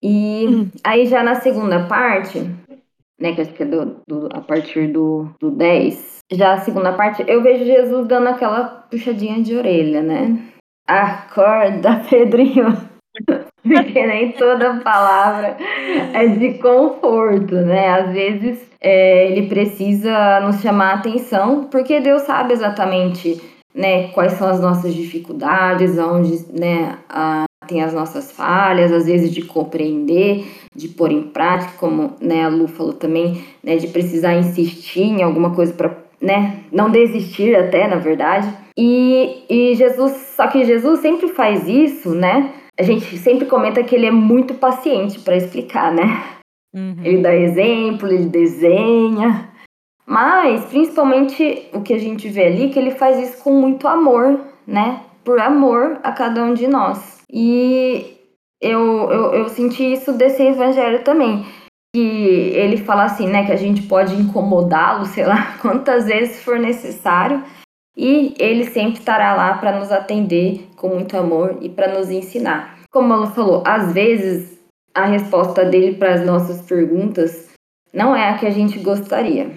E 0.03 0.45
hum. 0.47 0.69
aí 0.83 1.05
já 1.05 1.23
na 1.23 1.35
segunda 1.35 1.85
parte, 1.85 2.39
né, 3.19 3.33
que 3.33 3.41
acho 3.41 3.53
que 3.53 3.63
é 3.63 3.65
do, 3.65 4.01
do, 4.05 4.27
a 4.33 4.41
partir 4.41 4.91
do, 4.91 5.29
do 5.39 5.49
10, 5.49 6.19
já 6.29 6.53
a 6.53 6.57
segunda 6.57 6.91
parte, 6.91 7.23
eu 7.25 7.41
vejo 7.41 7.63
Jesus 7.63 8.05
dando 8.05 8.27
aquela 8.27 8.65
puxadinha 8.91 9.41
de 9.41 9.55
orelha, 9.55 10.01
né? 10.01 10.37
Acorda, 10.85 12.01
Pedrinho. 12.09 12.77
Porque 13.63 14.05
nem 14.05 14.33
toda 14.33 14.81
palavra 14.81 15.55
é 16.13 16.27
de 16.27 16.55
conforto, 16.55 17.55
né? 17.55 17.87
Às 17.91 18.11
vezes 18.11 18.69
é, 18.81 19.31
ele 19.31 19.47
precisa 19.47 20.41
nos 20.41 20.61
chamar 20.61 20.91
a 20.91 20.93
atenção, 20.95 21.69
porque 21.71 22.01
Deus 22.01 22.23
sabe 22.23 22.51
exatamente 22.51 23.41
né, 23.73 24.09
quais 24.09 24.33
são 24.33 24.49
as 24.49 24.59
nossas 24.59 24.93
dificuldades, 24.93 25.97
onde 25.97 26.45
né, 26.51 26.99
a, 27.07 27.45
tem 27.73 27.81
as 27.81 27.93
nossas 27.93 28.31
falhas, 28.31 28.91
às 28.91 29.05
vezes 29.05 29.33
de 29.33 29.41
compreender, 29.41 30.45
de 30.75 30.87
pôr 30.87 31.11
em 31.11 31.23
prática, 31.23 31.73
como 31.79 32.13
né, 32.21 32.45
a 32.45 32.47
Lu 32.47 32.67
falou 32.67 32.93
também, 32.93 33.43
né, 33.63 33.77
de 33.77 33.87
precisar 33.87 34.35
insistir 34.35 35.01
em 35.01 35.23
alguma 35.23 35.55
coisa 35.55 35.73
para 35.73 35.97
né, 36.21 36.59
não 36.71 36.89
desistir 36.89 37.55
até, 37.55 37.87
na 37.87 37.97
verdade. 37.97 38.47
E, 38.77 39.43
e 39.49 39.75
Jesus, 39.75 40.11
só 40.35 40.47
que 40.47 40.63
Jesus 40.63 40.99
sempre 40.99 41.29
faz 41.29 41.67
isso, 41.67 42.13
né? 42.13 42.53
a 42.77 42.83
gente 42.83 43.17
sempre 43.17 43.45
comenta 43.45 43.83
que 43.83 43.95
ele 43.95 44.07
é 44.07 44.11
muito 44.11 44.55
paciente 44.55 45.19
para 45.19 45.35
explicar, 45.37 45.93
né? 45.93 46.23
Uhum. 46.73 46.95
Ele 47.03 47.21
dá 47.21 47.35
exemplo, 47.35 48.07
ele 48.07 48.25
desenha. 48.25 49.49
Mas, 50.05 50.65
principalmente, 50.65 51.69
o 51.71 51.81
que 51.81 51.93
a 51.93 51.99
gente 51.99 52.27
vê 52.27 52.47
ali, 52.47 52.69
que 52.69 52.79
ele 52.79 52.91
faz 52.91 53.19
isso 53.19 53.43
com 53.43 53.53
muito 53.53 53.87
amor, 53.87 54.39
né? 54.65 55.01
Por 55.23 55.39
amor 55.39 55.99
a 56.03 56.11
cada 56.11 56.43
um 56.43 56.53
de 56.53 56.67
nós. 56.67 57.21
E 57.31 58.17
eu, 58.61 59.11
eu, 59.11 59.33
eu 59.33 59.49
senti 59.49 59.93
isso 59.93 60.13
desse 60.13 60.43
evangelho 60.43 61.03
também. 61.03 61.45
Que 61.95 61.99
ele 61.99 62.77
fala 62.77 63.03
assim, 63.03 63.27
né? 63.27 63.45
Que 63.45 63.51
a 63.51 63.57
gente 63.57 63.83
pode 63.83 64.15
incomodá-lo, 64.15 65.05
sei 65.05 65.25
lá, 65.25 65.57
quantas 65.61 66.05
vezes 66.05 66.43
for 66.43 66.59
necessário 66.59 67.43
e 67.95 68.33
ele 68.39 68.65
sempre 68.65 68.99
estará 68.99 69.35
lá 69.35 69.57
para 69.57 69.77
nos 69.77 69.91
atender 69.91 70.67
com 70.75 70.89
muito 70.89 71.15
amor 71.15 71.57
e 71.61 71.69
para 71.69 71.93
nos 71.93 72.09
ensinar. 72.09 72.79
Como 72.91 73.13
ela 73.13 73.27
falou, 73.27 73.63
às 73.65 73.93
vezes 73.93 74.59
a 74.93 75.05
resposta 75.05 75.63
dele 75.65 75.95
para 75.95 76.13
as 76.13 76.25
nossas 76.25 76.61
perguntas 76.61 77.49
não 77.93 78.15
é 78.15 78.29
a 78.29 78.37
que 78.37 78.45
a 78.45 78.51
gente 78.51 78.79
gostaria, 78.79 79.51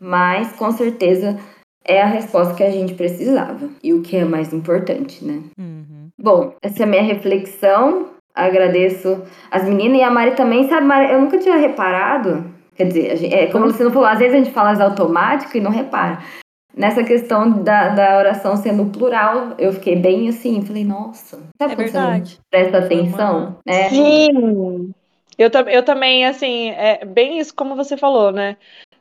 mas 0.00 0.52
com 0.52 0.70
certeza 0.70 1.38
é 1.86 2.00
a 2.00 2.06
resposta 2.06 2.54
que 2.54 2.62
a 2.62 2.70
gente 2.70 2.94
precisava 2.94 3.68
e 3.82 3.92
o 3.92 4.02
que 4.02 4.16
é 4.16 4.24
mais 4.24 4.52
importante, 4.52 5.24
né? 5.24 5.42
Uhum. 5.58 6.08
Bom, 6.18 6.54
essa 6.62 6.82
é 6.82 6.84
a 6.84 6.88
minha 6.88 7.02
reflexão. 7.02 8.08
Agradeço 8.34 9.22
as 9.50 9.64
meninas 9.64 9.98
e 9.98 10.02
a 10.02 10.10
Mari 10.10 10.34
também, 10.34 10.68
sabe, 10.68 10.86
Mari, 10.86 11.12
eu 11.12 11.20
nunca 11.20 11.38
tinha 11.38 11.56
reparado. 11.56 12.52
Quer 12.74 12.88
dizer, 12.88 13.16
gente, 13.16 13.34
é, 13.34 13.46
como 13.46 13.66
você 13.66 13.84
não 13.84 13.92
falou, 13.92 14.08
às 14.08 14.18
vezes 14.18 14.34
a 14.34 14.38
gente 14.38 14.50
fala 14.50 14.70
as 14.70 14.80
automático 14.80 15.56
e 15.56 15.60
não 15.60 15.70
repara. 15.70 16.18
Nessa 16.76 17.04
questão 17.04 17.62
da, 17.62 17.90
da 17.90 18.18
oração 18.18 18.56
sendo 18.56 18.86
plural, 18.86 19.54
eu 19.58 19.72
fiquei 19.72 19.94
bem 19.94 20.28
assim, 20.28 20.64
falei, 20.64 20.84
nossa, 20.84 21.38
sabe 21.56 21.74
é 21.74 21.76
verdade. 21.76 22.40
presta 22.50 22.78
atenção? 22.78 23.58
Né? 23.64 23.88
Sim. 23.90 24.92
Eu, 25.38 25.50
eu 25.70 25.84
também, 25.84 26.26
assim, 26.26 26.70
é 26.70 27.04
bem 27.04 27.38
isso 27.38 27.54
como 27.54 27.76
você 27.76 27.96
falou, 27.96 28.32
né? 28.32 28.56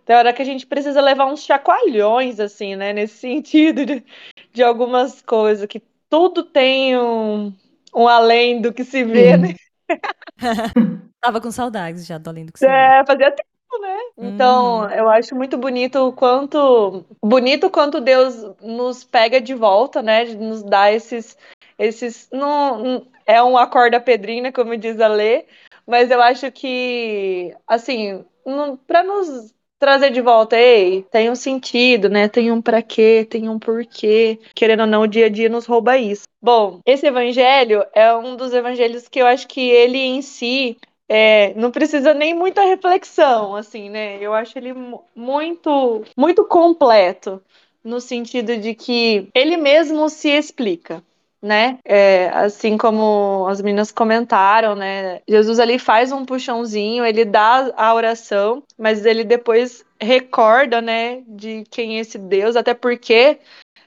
Tem 0.05 0.15
hora 0.15 0.33
que 0.33 0.41
a 0.41 0.45
gente 0.45 0.65
precisa 0.65 1.01
levar 1.01 1.25
uns 1.25 1.43
chacoalhões, 1.43 2.39
assim, 2.39 2.75
né? 2.75 2.93
Nesse 2.93 3.17
sentido 3.19 3.85
de, 3.85 4.03
de 4.51 4.63
algumas 4.63 5.21
coisas, 5.21 5.65
que 5.65 5.81
tudo 6.09 6.43
tem 6.43 6.97
um, 6.97 7.53
um 7.95 8.07
além 8.07 8.61
do 8.61 8.73
que 8.73 8.83
se 8.83 9.03
vê, 9.03 9.37
né? 9.37 9.55
Tava 11.21 11.39
com 11.39 11.51
saudades 11.51 12.05
já 12.05 12.17
do 12.17 12.29
além 12.29 12.45
do 12.45 12.51
que 12.51 12.59
se 12.59 12.67
vê. 12.67 12.71
É, 12.71 13.05
fazia 13.05 13.31
tempo 13.31 13.53
né? 13.79 13.97
Então, 14.17 14.81
uhum. 14.81 14.89
eu 14.89 15.09
acho 15.09 15.35
muito 15.35 15.57
bonito 15.57 16.07
o 16.07 16.13
quanto 16.13 17.03
bonito 17.21 17.69
quanto 17.69 17.99
Deus 17.99 18.35
nos 18.61 19.03
pega 19.03 19.41
de 19.41 19.53
volta, 19.53 20.01
né? 20.01 20.25
Nos 20.25 20.63
dá 20.63 20.91
esses 20.91 21.37
esses 21.77 22.29
não 22.31 23.07
é 23.25 23.41
um 23.41 23.57
acorda 23.57 23.99
pedrina, 23.99 24.51
como 24.51 24.77
diz 24.77 24.99
a 24.99 25.07
Lê, 25.07 25.45
mas 25.87 26.11
eu 26.11 26.21
acho 26.21 26.51
que 26.51 27.55
assim, 27.67 28.23
para 28.85 29.03
nos 29.03 29.53
trazer 29.83 30.11
de 30.11 30.21
volta, 30.21 30.57
ei, 30.57 31.03
tem 31.11 31.29
um 31.29 31.35
sentido, 31.35 32.07
né? 32.07 32.29
Tem 32.29 32.49
um 32.49 32.61
para 32.61 32.81
quê, 32.81 33.27
tem 33.29 33.49
um 33.49 33.59
porquê. 33.59 34.39
Querendo 34.55 34.79
ou 34.79 34.87
não, 34.87 35.01
o 35.01 35.07
dia 35.07 35.25
a 35.25 35.29
dia 35.29 35.49
nos 35.49 35.65
rouba 35.65 35.97
isso. 35.97 36.23
Bom, 36.41 36.79
esse 36.85 37.05
evangelho 37.05 37.85
é 37.93 38.15
um 38.15 38.37
dos 38.37 38.53
evangelhos 38.53 39.09
que 39.09 39.19
eu 39.19 39.27
acho 39.27 39.45
que 39.45 39.59
ele 39.59 39.97
em 39.97 40.21
si 40.21 40.77
é, 41.09 41.53
não 41.55 41.69
precisa 41.69 42.13
nem 42.13 42.33
muita 42.33 42.63
reflexão, 42.63 43.57
assim, 43.57 43.89
né? 43.89 44.19
Eu 44.21 44.33
acho 44.33 44.57
ele 44.57 44.73
muito, 45.13 46.05
muito 46.15 46.45
completo 46.45 47.41
no 47.83 47.99
sentido 47.99 48.55
de 48.55 48.73
que 48.73 49.27
ele 49.35 49.57
mesmo 49.57 50.07
se 50.07 50.29
explica. 50.29 51.03
Né? 51.43 51.77
É, 51.83 52.29
assim 52.29 52.77
como 52.77 53.45
as 53.49 53.61
meninas 53.61 53.91
comentaram, 53.91 54.75
né? 54.75 55.19
Jesus 55.27 55.59
ali 55.59 55.77
faz 55.77 56.09
um 56.09 56.23
puxãozinho, 56.23 57.05
ele 57.05 57.25
dá 57.25 57.69
a 57.75 57.93
oração, 57.93 58.63
mas 58.77 59.05
ele 59.05 59.25
depois 59.25 59.83
recorda, 59.99 60.81
né, 60.81 61.21
de 61.27 61.65
quem 61.69 61.97
é 61.97 61.99
esse 61.99 62.17
Deus, 62.17 62.55
até 62.55 62.73
porque 62.73 63.39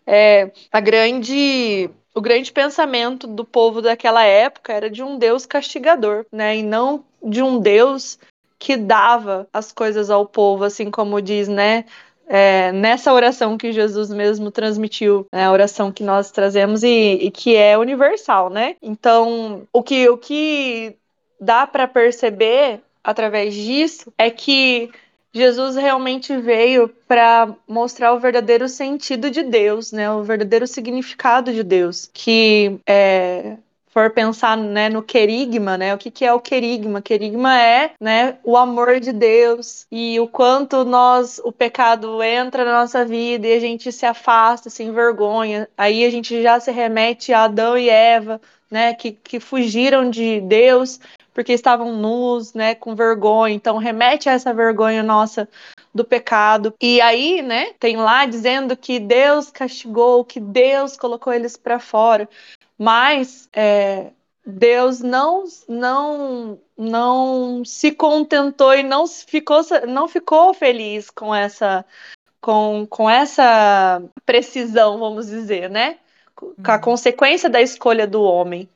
é, 0.07 0.51
a 0.71 0.81
grande 0.81 1.91
o 2.15 2.21
grande 2.21 2.51
pensamento 2.51 3.27
do 3.27 3.45
povo 3.45 3.83
daquela 3.83 4.25
época 4.25 4.73
era 4.73 4.89
de 4.89 5.03
um 5.03 5.19
Deus 5.19 5.45
castigador, 5.45 6.25
né? 6.33 6.57
E 6.57 6.63
não 6.63 7.05
de 7.23 7.43
um 7.43 7.61
Deus 7.61 8.19
que 8.59 8.75
dava 8.75 9.47
as 9.53 9.71
coisas 9.71 10.09
ao 10.09 10.25
povo, 10.25 10.65
assim 10.65 10.91
como 10.91 11.21
diz, 11.21 11.47
né? 11.47 11.85
É, 12.29 12.73
nessa 12.73 13.13
oração 13.13 13.57
que 13.57 13.71
Jesus 13.73 14.11
mesmo 14.11 14.51
transmitiu, 14.51 15.27
né, 15.33 15.47
a 15.47 15.53
oração 15.53 15.93
que 15.93 16.03
nós 16.03 16.31
trazemos 16.31 16.83
e, 16.83 17.19
e 17.23 17.31
que 17.31 17.55
é 17.55 17.79
universal, 17.79 18.51
né? 18.51 18.77
Então, 18.83 19.63
o 19.73 19.83
que, 19.83 20.09
o 20.09 20.19
que 20.19 20.97
dá 21.41 21.67
para 21.67 21.87
perceber 21.87 22.81
através 23.05 23.55
disso 23.55 24.13
é 24.19 24.29
que 24.31 24.91
Jesus 25.33 25.77
realmente 25.77 26.35
veio 26.39 26.89
para 27.07 27.55
mostrar 27.69 28.15
o 28.15 28.19
verdadeiro 28.19 28.69
sentido 28.69 29.31
de 29.31 29.43
Deus, 29.43 29.93
né? 29.93 30.11
O 30.11 30.23
verdadeiro 30.23 30.67
significado 30.67 31.53
de 31.53 31.63
Deus, 31.63 32.11
que 32.13 32.81
é, 32.87 33.59
for 33.97 34.11
pensar 34.11 34.59
né, 34.59 34.91
no 34.91 35.03
querigma, 35.03 35.79
né? 35.79 35.95
O 35.95 35.97
que, 35.97 36.11
que 36.11 36.23
é 36.23 36.31
o 36.31 36.39
querigma? 36.39 37.01
Querigma 37.01 37.59
é 37.59 37.93
né, 37.99 38.37
o 38.45 38.55
amor 38.55 39.01
de 39.01 39.11
Deus 39.11 39.87
e 39.91 40.21
o 40.21 40.29
quanto 40.29 40.85
nós, 40.85 41.41
o 41.43 41.51
pecado 41.51 42.23
entra 42.23 42.63
na 42.63 42.81
nossa 42.81 43.07
vida 43.07 43.47
e 43.47 43.55
a 43.55 43.59
gente 43.59 43.91
se 43.91 44.05
afasta, 44.05 44.69
se 44.69 44.83
envergonha. 44.83 45.67
Aí 45.79 46.05
a 46.05 46.11
gente 46.11 46.43
já 46.43 46.61
se 46.61 46.71
remete 46.71 47.33
a 47.33 47.45
Adão 47.45 47.79
e 47.79 47.89
Eva, 47.89 48.39
né? 48.71 48.93
Que, 48.93 49.13
que 49.13 49.41
fugiram 49.41 50.11
de 50.11 50.43
Deus 50.43 51.01
porque 51.37 51.53
estavam 51.53 51.95
nus, 51.95 52.55
né, 52.55 52.75
com 52.75 52.95
vergonha. 52.95 53.55
Então 53.55 53.77
remete 53.77 54.27
a 54.27 54.33
essa 54.33 54.55
vergonha 54.55 55.03
nossa 55.03 55.47
do 55.95 56.03
pecado. 56.03 56.73
E 56.81 56.99
aí, 57.03 57.43
né, 57.43 57.75
tem 57.79 57.99
lá 57.99 58.25
dizendo 58.25 58.75
que 58.75 58.99
Deus 58.99 59.51
castigou, 59.51 60.25
que 60.25 60.41
Deus 60.41 60.97
colocou 60.97 61.35
eles 61.35 61.55
para 61.55 61.79
fora. 61.79 62.27
Mas 62.79 63.51
é, 63.53 64.13
Deus 64.47 65.01
não 65.01 65.45
não 65.69 66.59
não 66.75 67.63
se 67.67 67.93
contentou 67.93 68.75
e 68.75 68.83
não 68.83 69.07
ficou 69.07 69.61
não 69.87 70.09
ficou 70.09 70.55
feliz 70.55 71.11
com 71.11 71.35
essa 71.35 71.85
com, 72.41 72.87
com 72.89 73.11
essa 73.11 74.03
precisão, 74.25 74.99
vamos 74.99 75.27
dizer, 75.27 75.69
né? 75.69 75.99
Com 76.35 76.55
a 76.65 76.77
uhum. 76.77 76.81
consequência 76.81 77.51
da 77.51 77.61
escolha 77.61 78.07
do 78.07 78.23
homem. 78.23 78.67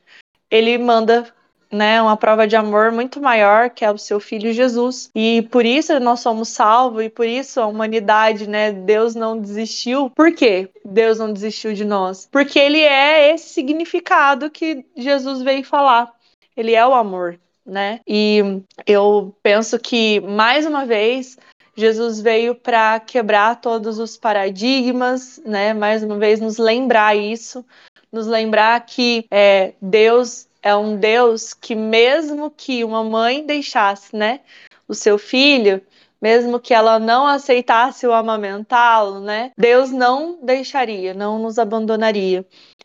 Ele 0.50 0.76
manda 0.76 1.26
né, 1.70 2.02
uma 2.02 2.16
prova 2.16 2.46
de 2.46 2.56
amor 2.56 2.90
muito 2.90 3.20
maior, 3.20 3.70
que 3.70 3.84
é 3.84 3.90
o 3.90 3.98
seu 3.98 4.18
filho 4.18 4.52
Jesus. 4.52 5.10
E 5.14 5.42
por 5.50 5.64
isso 5.64 5.98
nós 6.00 6.20
somos 6.20 6.48
salvos 6.48 7.04
e 7.04 7.08
por 7.08 7.26
isso 7.26 7.60
a 7.60 7.66
humanidade, 7.66 8.48
né, 8.48 8.72
Deus 8.72 9.14
não 9.14 9.38
desistiu. 9.38 10.10
Por 10.10 10.32
quê? 10.32 10.68
Deus 10.84 11.18
não 11.18 11.32
desistiu 11.32 11.72
de 11.72 11.84
nós? 11.84 12.28
Porque 12.30 12.58
ele 12.58 12.80
é 12.80 13.32
esse 13.32 13.50
significado 13.50 14.50
que 14.50 14.84
Jesus 14.96 15.42
veio 15.42 15.64
falar. 15.64 16.12
Ele 16.56 16.74
é 16.74 16.86
o 16.86 16.92
amor, 16.92 17.38
né? 17.64 18.00
E 18.06 18.42
eu 18.86 19.34
penso 19.42 19.78
que 19.78 20.20
mais 20.20 20.66
uma 20.66 20.84
vez 20.84 21.38
Jesus 21.76 22.20
veio 22.20 22.54
para 22.54 23.00
quebrar 23.00 23.60
todos 23.60 23.98
os 23.98 24.16
paradigmas, 24.16 25.40
né? 25.46 25.72
Mais 25.72 26.02
uma 26.02 26.18
vez 26.18 26.40
nos 26.40 26.58
lembrar 26.58 27.16
isso, 27.16 27.64
nos 28.12 28.26
lembrar 28.26 28.84
que 28.84 29.24
é, 29.30 29.72
Deus 29.80 30.49
é 30.62 30.74
um 30.74 30.96
Deus 30.96 31.54
que, 31.54 31.74
mesmo 31.74 32.50
que 32.50 32.84
uma 32.84 33.02
mãe 33.02 33.44
deixasse, 33.44 34.14
né, 34.14 34.40
o 34.86 34.94
seu 34.94 35.18
filho, 35.18 35.80
mesmo 36.20 36.60
que 36.60 36.74
ela 36.74 36.98
não 36.98 37.26
aceitasse 37.26 38.06
o 38.06 38.12
amamentá-lo, 38.12 39.20
né, 39.20 39.52
Deus 39.56 39.90
não 39.90 40.38
deixaria, 40.42 41.14
não 41.14 41.38
nos 41.38 41.58
abandonaria. 41.58 42.44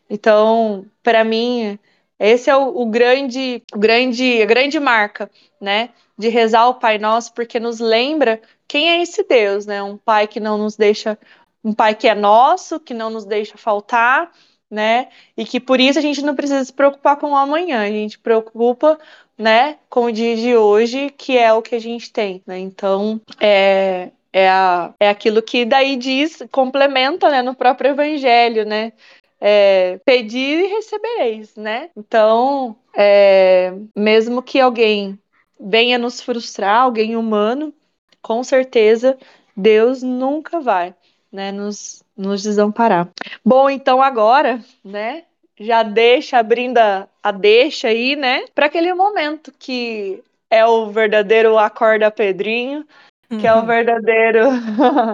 Então, 0.10 0.86
para 1.03 1.24
mim, 1.24 1.77
esse 2.20 2.50
é 2.50 2.55
o, 2.55 2.82
o, 2.82 2.86
grande, 2.86 3.62
o 3.74 3.79
grande, 3.79 4.41
a 4.41 4.46
grande 4.46 4.79
marca, 4.79 5.29
né, 5.60 5.89
de 6.17 6.29
rezar 6.29 6.67
o 6.67 6.75
Pai 6.75 6.98
Nosso, 6.98 7.34
porque 7.34 7.60
nos 7.60 7.79
lembra 7.79 8.41
quem 8.67 8.89
é 8.89 9.01
esse 9.01 9.24
Deus, 9.24 9.65
né, 9.65 9.84
um 9.84 9.98
Pai 9.98 10.27
que 10.27 10.39
não 10.39 10.58
nos 10.58 10.77
deixa, 10.77 11.17
um 11.63 11.74
Pai 11.74 11.94
que 11.96 12.08
é 12.08 12.15
nosso, 12.15 12.79
que 12.79 12.94
não 12.94 13.10
nos 13.10 13.25
deixa 13.25 13.58
faltar, 13.58 14.32
né? 14.75 15.08
E 15.38 15.46
que 15.46 15.60
por 15.60 15.79
isso 15.79 15.98
a 15.98 16.01
gente 16.01 16.22
não 16.22 16.36
precisa 16.36 16.63
se 16.63 16.74
preocupar 16.74 17.17
com 17.17 17.32
o 17.32 17.36
amanhã, 17.36 17.82
a 17.82 17.89
gente 17.89 18.20
preocupa, 18.20 19.00
né, 19.38 19.77
com 19.89 20.05
o 20.05 20.12
dia 20.12 20.36
de 20.36 20.55
hoje, 20.55 21.10
que 21.17 21.38
é 21.38 21.51
o 21.53 21.62
que 21.62 21.75
a 21.75 21.79
gente 21.79 22.12
tem, 22.12 22.41
né? 22.46 22.60
Então, 22.60 23.20
é 23.39 24.12
é, 24.36 24.50
a, 24.50 24.94
é 25.00 25.10
aquilo 25.10 25.41
que 25.41 25.63
daí 25.63 25.96
diz, 25.96 26.44
complementa, 26.51 27.29
né, 27.29 27.41
no 27.41 27.55
próprio 27.55 27.91
evangelho, 27.91 28.65
né? 28.65 28.91
É, 29.39 29.98
pedir 30.03 30.60
e 30.60 30.67
recebereis, 30.67 31.55
né? 31.55 31.89
Então, 31.96 32.75
é, 32.94 33.74
mesmo 33.96 34.44
que 34.44 34.60
alguém 34.60 35.17
venha 35.58 35.98
nos 35.98 36.20
frustrar, 36.20 36.82
alguém 36.82 37.15
humano, 37.15 37.74
com 38.22 38.44
certeza 38.44 39.17
Deus 39.55 40.03
nunca 40.03 40.60
vai, 40.60 40.94
né, 41.32 41.53
nos, 41.53 42.03
nos 42.17 42.43
desamparar. 42.43 43.10
Bom, 43.43 43.69
então 43.69 44.01
agora, 44.01 44.60
né, 44.84 45.24
já 45.60 45.84
deixa 45.84 46.38
abrindo 46.38 46.77
a, 46.77 47.07
a 47.22 47.31
deixa 47.31 47.89
aí, 47.89 48.15
né, 48.15 48.45
para 48.53 48.67
aquele 48.67 48.93
momento 48.93 49.51
que 49.57 50.24
é 50.50 50.65
o 50.65 50.89
verdadeiro 50.91 51.57
acorda 51.57 52.12
Pedrinho, 52.12 52.86
que 53.29 53.36
uhum. 53.36 53.45
é 53.45 53.53
o 53.53 53.60
uhum. 53.60 53.65
verdadeiro 53.65 54.39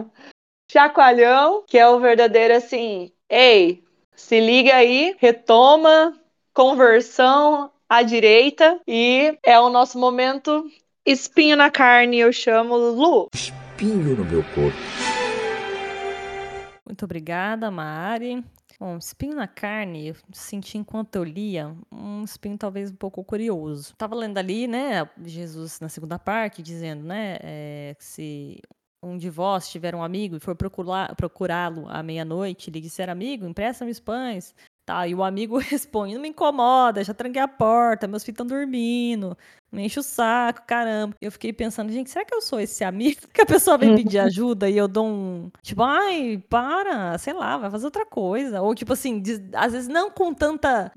chacoalhão, 0.72 1.64
que 1.68 1.78
é 1.78 1.88
o 1.88 2.00
verdadeiro 2.00 2.56
assim, 2.56 3.12
ei, 3.30 3.84
se 4.16 4.40
liga 4.40 4.76
aí, 4.76 5.16
retoma, 5.20 6.14
conversão 6.54 7.72
à 7.90 8.04
direita 8.04 8.80
e 8.88 9.38
é 9.44 9.60
o 9.60 9.70
nosso 9.70 9.98
momento 9.98 10.70
espinho 11.06 11.56
na 11.56 11.70
carne, 11.72 12.20
eu 12.20 12.32
chamo 12.32 12.76
Lu. 12.76 13.28
Espinho 13.34 14.16
no 14.16 14.26
meu 14.26 14.44
corpo 14.54 15.21
Muito 17.02 17.06
obrigada, 17.06 17.72
Mari. 17.72 18.46
Bom, 18.80 18.96
espinho 18.96 19.36
na 19.36 19.48
carne, 19.48 20.10
eu 20.10 20.16
senti 20.32 20.78
enquanto 20.78 21.16
eu 21.16 21.24
lia 21.24 21.76
um 21.92 22.24
espinho 22.24 22.56
talvez 22.56 22.92
um 22.92 22.96
pouco 22.96 23.24
curioso. 23.24 23.96
Tava 23.98 24.14
lendo 24.14 24.38
ali, 24.38 24.68
né, 24.68 25.10
Jesus 25.26 25.80
na 25.80 25.90
segunda 25.90 26.20
parte, 26.20 26.62
dizendo, 26.62 27.04
né, 27.04 27.40
é, 27.42 27.96
se 27.98 28.62
um 29.02 29.18
de 29.18 29.32
vós 29.32 29.68
tiver 29.68 29.96
um 29.96 30.04
amigo 30.04 30.36
e 30.36 30.40
for 30.40 30.56
procurá-lo 30.56 31.90
à 31.90 32.04
meia-noite, 32.04 32.70
lhe 32.70 32.80
disser, 32.80 33.10
amigo, 33.10 33.48
empresta-me 33.48 33.90
os 33.90 34.00
pães, 34.00 34.54
Tá, 34.92 35.08
e 35.08 35.16
o 35.16 35.24
amigo 35.24 35.56
responde: 35.58 36.16
não 36.16 36.22
me 36.22 36.28
incomoda, 36.28 37.02
já 37.02 37.14
tranquei 37.14 37.42
a 37.42 37.48
porta, 37.48 38.10
meus 38.10 38.26
filhos 38.26 38.36
estão 38.36 38.46
dormindo, 38.46 39.38
me 39.72 39.86
enche 39.86 39.98
o 40.02 40.04
saco, 40.04 40.64
caramba. 40.68 41.16
Eu 41.22 41.32
fiquei 41.32 41.54
pensando, 41.54 41.94
gente, 41.94 42.10
será 42.10 42.26
que 42.26 42.36
eu 42.36 42.42
sou 42.42 42.60
esse 42.60 42.84
amigo 42.84 43.22
que 43.34 43.42
a 43.42 43.46
pessoa 43.46 43.78
vem 43.78 43.96
pedir 43.96 44.20
ajuda 44.20 44.70
e 44.70 44.76
eu 44.76 44.90
dou 44.90 45.06
um. 45.06 45.50
Tipo, 45.62 45.84
ai, 45.84 46.44
para, 46.50 47.18
sei 47.18 47.32
lá, 47.32 47.58
vai 47.58 47.72
fazer 47.72 47.86
outra 47.86 48.06
coisa. 48.06 48.62
Ou, 48.62 48.76
tipo 48.76 48.92
assim, 48.92 49.24
às 49.54 49.72
vezes 49.72 49.88
não 49.88 50.12
com 50.12 50.34
tanta. 50.34 50.92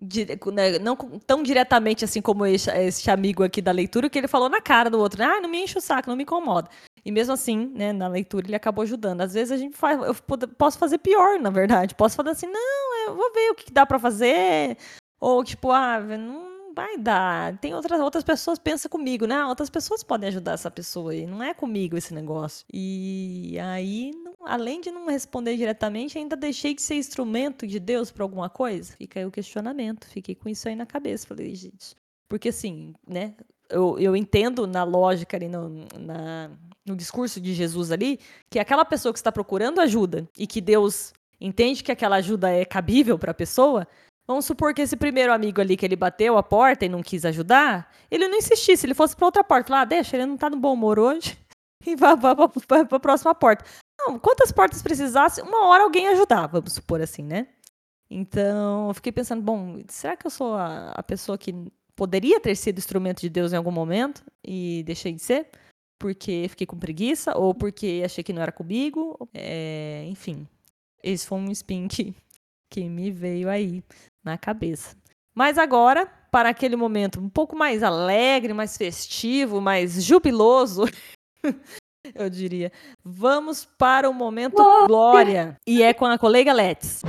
Né, 0.53 0.81
não 0.81 0.97
tão 1.25 1.45
diretamente 1.45 2.05
assim 2.05 2.21
como 2.21 2.45
esse, 2.45 2.69
esse 2.73 3.09
amigo 3.13 3.45
aqui 3.45 3.63
da 3.63 3.71
leitura, 3.71 4.11
que 4.11 4.19
ele 4.19 4.27
falou 4.27 4.49
na 4.49 4.61
cara 4.61 4.91
do 4.91 4.99
outro: 4.99 5.23
ah, 5.23 5.41
não 5.41 5.49
me 5.49 5.63
enche 5.63 5.79
o 5.79 5.81
saco, 5.81 6.11
não 6.11 6.17
me 6.17 6.25
incomoda. 6.25 6.69
E 7.05 7.13
mesmo 7.13 7.35
assim, 7.35 7.67
né, 7.75 7.93
na 7.93 8.09
leitura 8.09 8.47
ele 8.47 8.57
acabou 8.57 8.83
ajudando. 8.83 9.21
Às 9.21 9.35
vezes 9.35 9.53
a 9.53 9.57
gente 9.57 9.77
faz, 9.77 10.01
eu 10.03 10.15
posso 10.57 10.79
fazer 10.79 10.99
pior, 10.99 11.39
na 11.39 11.51
verdade. 11.51 11.95
Posso 11.95 12.17
falar 12.17 12.31
assim, 12.31 12.47
não, 12.47 13.07
eu 13.07 13.15
vou 13.15 13.33
ver 13.33 13.51
o 13.51 13.55
que 13.55 13.73
dá 13.73 13.85
para 13.85 13.99
fazer. 13.99 14.79
Ou 15.21 15.45
tipo, 15.45 15.71
ah, 15.71 16.01
não 16.01 16.55
vai 16.75 16.99
dar. 16.99 17.57
Tem 17.59 17.75
outras 17.75 18.01
outras 18.01 18.25
pessoas 18.25 18.59
pensa 18.59 18.89
comigo, 18.89 19.27
né? 19.27 19.45
Outras 19.47 19.71
pessoas 19.71 20.03
podem 20.03 20.29
ajudar 20.29 20.53
essa 20.53 20.71
pessoa 20.71 21.13
aí. 21.13 21.27
Não 21.27 21.43
é 21.43 21.55
comigo 21.55 21.97
esse 21.97 22.13
negócio. 22.13 22.67
E 22.73 23.57
aí, 23.61 24.11
não, 24.13 24.35
além 24.45 24.81
de 24.81 24.91
não 24.91 25.07
responder 25.07 25.57
diretamente, 25.57 26.19
ainda 26.19 26.37
deixei 26.37 26.75
de 26.75 26.83
ser 26.83 26.97
instrumento 26.97 27.67
de 27.67 27.79
Deus 27.79 28.11
para 28.11 28.25
alguma 28.25 28.51
coisa. 28.51 28.95
Fica 28.97 29.21
aí 29.21 29.27
o 29.27 29.31
questionamento. 29.31 30.07
Fiquei 30.09 30.35
com 30.35 30.49
isso 30.49 30.69
aí 30.69 30.75
na 30.75 30.87
cabeça. 30.87 31.27
Falei, 31.27 31.55
gente. 31.55 31.97
Porque 32.29 32.49
assim, 32.49 32.95
né? 33.07 33.35
Eu, 33.71 33.99
eu 33.99 34.15
entendo 34.15 34.67
na 34.67 34.85
lógica 34.85 35.37
ali, 35.37 35.49
no, 35.49 35.87
na, 35.99 36.51
no 36.87 36.95
discurso 36.95 37.41
de 37.41 37.55
Jesus 37.55 37.91
ali, 37.91 38.21
que 38.51 38.59
aquela 38.59 38.85
pessoa 38.85 39.13
que 39.13 39.19
está 39.19 39.33
procurando 39.33 39.81
ajuda 39.81 40.29
e 40.39 40.47
que 40.47 40.61
Deus 40.61 41.13
entende 41.41 41.83
que 41.83 41.93
aquela 41.93 42.17
ajuda 42.17 42.51
é 42.51 42.65
cabível 42.65 43.19
para 43.19 43.31
a 43.31 43.35
pessoa, 43.35 43.87
vamos 44.27 44.45
supor 44.45 44.75
que 44.75 44.83
esse 44.83 44.97
primeiro 44.97 45.33
amigo 45.33 45.61
ali 45.61 45.77
que 45.77 45.85
ele 45.85 45.97
bateu 45.97 46.37
a 46.37 46.43
porta 46.43 46.85
e 46.85 46.89
não 46.89 47.03
quis 47.03 47.25
ajudar, 47.25 47.91
ele 48.11 48.29
não 48.29 48.39
insistisse, 48.39 48.87
ele 48.87 48.95
fosse 48.95 49.17
para 49.17 49.27
outra 49.27 49.45
porta, 49.45 49.69
falar, 49.69 49.81
ah, 49.83 49.85
deixa, 49.85 50.17
ele 50.17 50.27
não 50.27 50.35
está 50.35 50.51
no 50.51 50.59
bom 50.59 50.75
humor 50.75 50.99
hoje, 50.99 51.39
e 51.87 51.97
vá 51.97 52.17
para 52.17 52.97
a 52.97 53.01
próxima 53.01 53.35
porta. 53.35 53.65
Não, 53.99 54.19
quantas 54.19 54.53
portas 54.53 54.83
precisasse, 54.83 55.41
uma 55.41 55.67
hora 55.67 55.85
alguém 55.85 56.09
ajudar, 56.09 56.47
vamos 56.47 56.73
supor 56.73 57.01
assim, 57.01 57.23
né? 57.23 57.49
Então, 58.11 58.89
eu 58.89 58.95
fiquei 58.95 59.11
pensando, 59.11 59.43
bom, 59.43 59.83
será 59.89 60.17
que 60.17 60.27
eu 60.27 60.31
sou 60.31 60.55
a, 60.55 60.93
a 60.93 61.03
pessoa 61.03 61.39
que 61.39 61.55
poderia 61.97 62.39
ter 62.41 62.55
sido 62.55 62.79
instrumento 62.79 63.21
de 63.21 63.31
Deus 63.31 63.53
em 63.53 63.57
algum 63.57 63.71
momento 63.71 64.23
e 64.45 64.83
deixei 64.85 65.13
de 65.13 65.23
ser? 65.23 65.49
Porque 66.05 66.45
fiquei 66.51 66.67
com 66.67 66.79
preguiça 66.79 67.35
ou 67.35 67.55
porque 67.55 68.03
achei 68.05 68.23
que 68.23 68.31
não 68.31 68.43
era 68.43 68.53
comigo. 68.53 69.17
É, 69.33 70.05
enfim, 70.07 70.47
esse 71.03 71.27
foi 71.27 71.39
um 71.39 71.51
spin 71.51 71.89
que, 71.89 72.15
que 72.71 72.87
me 72.91 73.11
veio 73.11 73.49
aí 73.49 73.83
na 74.23 74.37
cabeça. 74.37 74.95
Mas 75.35 75.57
agora, 75.57 76.07
para 76.31 76.51
aquele 76.51 76.77
momento 76.77 77.19
um 77.19 77.31
pouco 77.31 77.57
mais 77.57 77.83
alegre, 77.83 78.53
mais 78.53 78.77
festivo, 78.77 79.63
mais 79.63 80.05
jubiloso, 80.05 80.85
eu 82.15 82.29
diria, 82.29 82.71
vamos 83.03 83.65
para 83.65 84.11
o 84.11 84.13
momento 84.13 84.63
glória. 84.87 85.57
E 85.67 85.83
é 85.83 85.95
com 85.95 86.05
a 86.05 86.19
colega 86.19 86.53
Let's. 86.53 87.01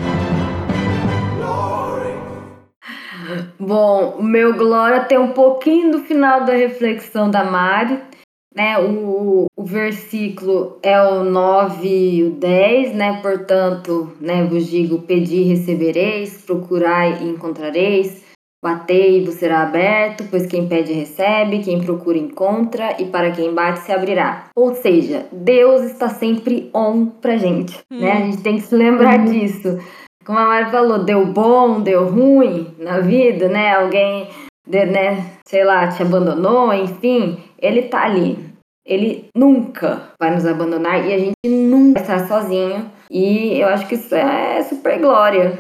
Bom, 3.60 4.22
meu 4.22 4.56
glória 4.56 5.04
tem 5.04 5.18
um 5.18 5.34
pouquinho 5.34 5.92
do 5.92 6.00
final 6.06 6.46
da 6.46 6.54
reflexão 6.54 7.30
da 7.30 7.44
Mari, 7.44 8.15
né? 8.56 8.80
O, 8.80 9.48
o 9.54 9.64
versículo 9.64 10.80
é 10.82 11.00
o 11.02 11.26
9 11.26 11.88
e 11.88 12.24
o 12.24 12.32
10, 12.32 12.96
né? 12.96 13.20
Portanto, 13.22 14.14
né, 14.22 14.46
vos 14.46 14.66
digo, 14.68 15.00
pedi 15.00 15.42
e 15.42 15.44
recebereis, 15.44 16.42
procurai 16.42 17.22
e 17.22 17.28
encontrareis, 17.28 18.24
batei 18.64 19.20
e 19.20 19.26
vos 19.26 19.36
será 19.36 19.64
aberto, 19.64 20.24
pois 20.32 20.48
quem 20.48 20.68
pede 20.68 20.94
recebe, 20.94 21.60
quem 21.60 21.82
procura 21.82 22.18
encontra, 22.18 22.96
e 23.00 23.06
para 23.06 23.32
quem 23.32 23.54
bate 23.54 23.80
se 23.80 23.92
abrirá. 23.92 24.46
Ou 24.56 24.74
seja, 24.74 25.26
Deus 25.34 25.84
está 25.84 26.08
sempre 26.08 26.70
on 26.74 27.08
pra 27.08 27.36
gente, 27.36 27.78
hum. 27.92 28.00
né? 28.00 28.12
A 28.14 28.22
gente 28.22 28.42
tem 28.42 28.56
que 28.56 28.62
se 28.62 28.76
lembrar 28.76 29.20
hum. 29.20 29.26
disso. 29.26 29.78
Como 30.26 30.40
a 30.40 30.46
Mari 30.48 30.72
falou, 30.72 31.04
deu 31.04 31.26
bom, 31.26 31.82
deu 31.82 32.08
ruim 32.08 32.74
na 32.80 33.00
vida, 33.00 33.48
né? 33.48 33.76
Alguém, 33.76 34.28
né, 34.66 35.24
sei 35.46 35.64
lá, 35.64 35.88
te 35.90 36.02
abandonou, 36.02 36.74
enfim 36.74 37.38
ele 37.66 37.84
tá 37.84 38.04
ali. 38.04 38.38
Ele 38.86 39.30
nunca 39.36 40.14
vai 40.20 40.34
nos 40.34 40.46
abandonar 40.46 41.06
e 41.06 41.14
a 41.14 41.18
gente 41.18 41.34
nunca 41.46 42.02
vai 42.02 42.02
estar 42.04 42.28
sozinho. 42.28 42.92
E 43.10 43.60
eu 43.60 43.68
acho 43.68 43.88
que 43.88 43.96
isso 43.96 44.14
é 44.14 44.62
super 44.64 45.00
glória. 45.00 45.58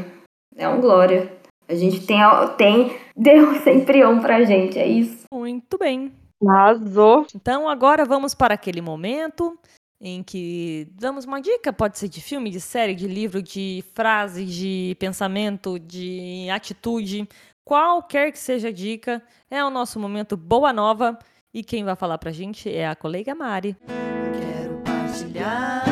É 0.55 0.67
um 0.67 0.79
glória. 0.79 1.31
A 1.67 1.73
gente 1.73 2.05
tem, 2.05 2.19
tem 2.57 2.95
Deus 3.15 3.57
sempre 3.65 4.05
um 4.05 4.19
pra 4.19 4.43
gente, 4.43 4.77
é 4.77 4.85
isso. 4.85 5.25
Muito 5.33 5.77
bem. 5.77 6.11
Arrasou. 6.47 7.25
Então 7.35 7.67
agora 7.67 8.05
vamos 8.05 8.35
para 8.35 8.53
aquele 8.53 8.81
momento 8.81 9.57
em 9.99 10.21
que 10.21 10.87
damos 10.91 11.25
uma 11.25 11.41
dica, 11.41 11.73
pode 11.73 11.97
ser 11.97 12.07
de 12.07 12.21
filme, 12.21 12.51
de 12.51 12.59
série, 12.59 12.93
de 12.93 13.07
livro, 13.07 13.41
de 13.41 13.83
frase, 13.93 14.45
de 14.45 14.95
pensamento, 14.99 15.79
de 15.79 16.47
atitude, 16.51 17.27
qualquer 17.63 18.31
que 18.31 18.37
seja 18.37 18.67
a 18.67 18.71
dica, 18.71 19.23
é 19.49 19.63
o 19.63 19.69
nosso 19.69 19.99
momento 19.99 20.37
Boa 20.37 20.71
Nova. 20.71 21.17
E 21.55 21.63
quem 21.63 21.85
vai 21.85 21.95
falar 21.95 22.17
pra 22.17 22.33
gente 22.33 22.69
é 22.69 22.85
a 22.85 22.97
colega 22.97 23.33
Mari. 23.33 23.77
Quero 23.87 24.75
partilhar, 24.83 25.85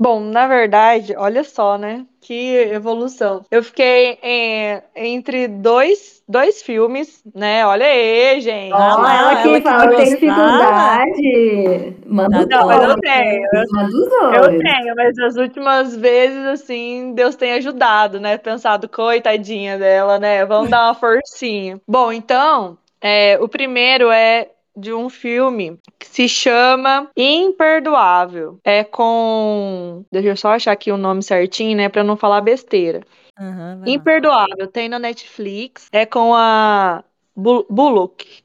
Bom, 0.00 0.18
na 0.20 0.46
verdade, 0.48 1.14
olha 1.14 1.44
só, 1.44 1.76
né? 1.76 2.06
Que 2.22 2.56
evolução. 2.72 3.44
Eu 3.50 3.62
fiquei 3.62 4.18
é, 4.22 4.82
entre 4.96 5.46
dois, 5.46 6.22
dois 6.26 6.62
filmes, 6.62 7.22
né? 7.34 7.66
Olha 7.66 7.84
aí, 7.84 8.40
gente. 8.40 8.72
Olha, 8.72 8.94
ah, 8.96 9.18
ela 9.18 9.42
que 9.42 9.60
fala 9.60 9.88
que 9.90 9.96
tem 9.96 10.04
dificuldade. 10.14 11.96
Manda 12.06 12.46
Não, 12.46 12.66
mas 12.66 12.82
eu 12.82 12.98
tenho. 12.98 13.46
Eu, 13.52 14.42
eu 14.42 14.58
tenho, 14.58 14.96
mas 14.96 15.18
as 15.18 15.36
últimas 15.36 15.94
vezes, 15.94 16.46
assim, 16.46 17.12
Deus 17.14 17.36
tem 17.36 17.52
ajudado, 17.52 18.18
né? 18.18 18.38
Pensado, 18.38 18.88
coitadinha 18.88 19.76
dela, 19.76 20.18
né? 20.18 20.46
Vamos 20.46 20.70
dar 20.70 20.86
uma 20.86 20.94
forcinha. 20.94 21.78
Bom, 21.86 22.10
então, 22.10 22.78
é, 23.02 23.38
o 23.38 23.46
primeiro 23.46 24.10
é 24.10 24.48
de 24.76 24.92
um 24.92 25.08
filme 25.08 25.78
que 25.98 26.06
se 26.06 26.28
chama 26.28 27.10
Imperdoável. 27.16 28.58
É 28.64 28.84
com. 28.84 30.04
Deixa 30.10 30.28
eu 30.28 30.36
só 30.36 30.52
achar 30.52 30.72
aqui 30.72 30.90
o 30.92 30.96
nome 30.96 31.22
certinho, 31.22 31.76
né? 31.76 31.88
Pra 31.88 32.04
não 32.04 32.16
falar 32.16 32.40
besteira. 32.40 33.02
Uhum, 33.38 33.82
Imperdoável. 33.86 34.66
Tem 34.66 34.88
na 34.88 34.98
Netflix. 34.98 35.88
É 35.92 36.06
com 36.06 36.34
a. 36.34 37.04
Bullock. 37.36 38.42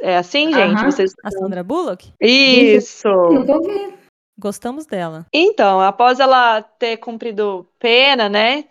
É 0.00 0.16
assim, 0.16 0.52
gente? 0.52 0.82
Uhum. 0.82 0.90
Vocês... 0.90 1.12
A 1.22 1.30
Sandra 1.30 1.62
Bullock? 1.62 2.10
Isso. 2.18 3.08
Gostamos 4.38 4.86
dela. 4.86 5.26
Então, 5.30 5.80
após 5.80 6.20
ela 6.20 6.62
ter 6.62 6.96
cumprido 6.96 7.66
pena, 7.78 8.30
né? 8.30 8.64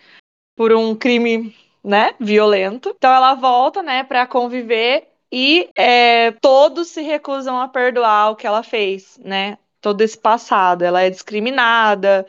Por 0.56 0.74
um 0.74 0.96
crime, 0.96 1.56
né? 1.84 2.16
Violento. 2.20 2.96
Então 2.98 3.14
ela 3.14 3.36
volta, 3.36 3.84
né? 3.84 4.04
Pra 4.04 4.26
conviver 4.26 5.08
e 5.32 5.70
é, 5.76 6.32
todos 6.42 6.88
se 6.90 7.02
recusam 7.02 7.60
a 7.60 7.68
perdoar 7.68 8.32
o 8.32 8.36
que 8.36 8.48
ela 8.48 8.64
fez, 8.64 9.20
né? 9.24 9.58
Todo 9.80 10.02
esse 10.02 10.18
passado. 10.18 10.84
Ela 10.84 11.04
é 11.04 11.10
discriminada, 11.10 12.26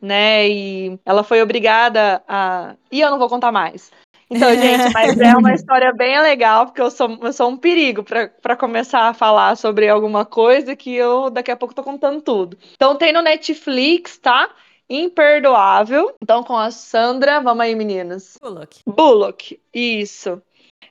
né? 0.00 0.48
E 0.48 0.98
ela 1.04 1.24
foi 1.24 1.40
obrigada 1.42 2.22
a. 2.28 2.76
E 2.90 3.00
eu 3.00 3.10
não 3.10 3.18
vou 3.18 3.28
contar 3.28 3.50
mais. 3.50 3.90
Então, 4.30 4.50
gente, 4.56 4.92
mas 4.92 5.18
é 5.18 5.36
uma 5.36 5.54
história 5.54 5.92
bem 5.92 6.20
legal, 6.20 6.66
porque 6.66 6.80
eu 6.80 6.90
sou, 6.90 7.18
eu 7.22 7.32
sou 7.32 7.50
um 7.50 7.56
perigo 7.56 8.02
para 8.02 8.56
começar 8.56 9.08
a 9.08 9.14
falar 9.14 9.56
sobre 9.56 9.88
alguma 9.88 10.24
coisa 10.24 10.74
que 10.76 10.94
eu 10.94 11.30
daqui 11.30 11.50
a 11.50 11.56
pouco 11.56 11.74
tô 11.74 11.82
contando 11.82 12.20
tudo. 12.20 12.58
Então 12.74 12.96
tem 12.96 13.12
no 13.12 13.22
Netflix, 13.22 14.18
tá? 14.18 14.50
Imperdoável. 14.88 16.14
Então, 16.22 16.42
com 16.42 16.56
a 16.56 16.70
Sandra, 16.70 17.40
vamos 17.40 17.64
aí, 17.64 17.74
meninas. 17.74 18.36
Bullock. 18.42 18.80
Bullock, 18.86 19.60
isso. 19.72 20.42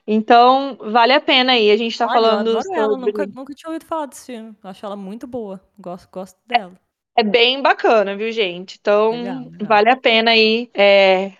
Então, 0.05 0.77
vale 0.79 1.13
a 1.13 1.21
pena 1.21 1.53
aí. 1.53 1.71
A 1.71 1.77
gente 1.77 1.97
tá 1.97 2.05
Olha, 2.05 2.13
falando 2.13 2.51
eu 2.51 2.61
sobre... 2.61 2.79
ela. 2.79 2.97
Nunca, 2.97 3.25
nunca 3.27 3.53
tinha 3.53 3.69
ouvido 3.69 3.85
falar 3.85 4.07
desse 4.07 4.25
filme. 4.25 4.55
Eu 4.63 4.69
acho 4.69 4.85
ela 4.85 4.95
muito 4.95 5.27
boa. 5.27 5.61
Gosto, 5.79 6.09
gosto 6.11 6.37
dela. 6.45 6.73
É, 7.15 7.21
é 7.21 7.23
bem 7.23 7.61
bacana, 7.61 8.15
viu, 8.15 8.31
gente? 8.31 8.77
Então, 8.79 9.11
legal, 9.11 9.39
legal. 9.39 9.67
vale 9.67 9.89
a 9.89 9.97
pena 9.97 10.31
aí. 10.31 10.69
É... 10.73 11.31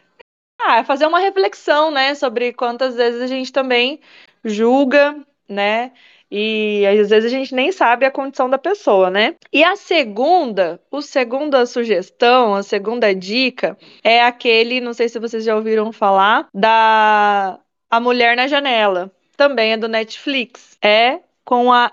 Ah, 0.61 0.83
fazer 0.83 1.07
uma 1.07 1.19
reflexão, 1.19 1.89
né? 1.91 2.13
Sobre 2.13 2.53
quantas 2.53 2.95
vezes 2.95 3.21
a 3.21 3.27
gente 3.27 3.51
também 3.51 3.99
julga, 4.43 5.15
né? 5.49 5.91
E 6.31 6.85
às 6.87 7.09
vezes 7.09 7.25
a 7.25 7.35
gente 7.35 7.53
nem 7.53 7.73
sabe 7.73 8.05
a 8.05 8.11
condição 8.11 8.49
da 8.49 8.57
pessoa, 8.57 9.09
né? 9.09 9.35
E 9.51 9.65
a 9.65 9.75
segunda, 9.75 10.79
o 10.89 11.01
segunda 11.01 11.65
sugestão, 11.65 12.55
a 12.55 12.63
segunda 12.63 13.13
dica 13.13 13.77
é 14.01 14.23
aquele, 14.23 14.79
não 14.79 14.93
sei 14.93 15.09
se 15.09 15.19
vocês 15.19 15.43
já 15.43 15.53
ouviram 15.53 15.91
falar, 15.91 16.47
da 16.53 17.59
A 17.91 17.99
Mulher 17.99 18.37
na 18.37 18.47
Janela. 18.47 19.11
Também 19.35 19.73
é 19.73 19.77
do 19.77 19.89
Netflix. 19.89 20.77
É 20.81 21.19
com 21.43 21.71
a 21.73 21.91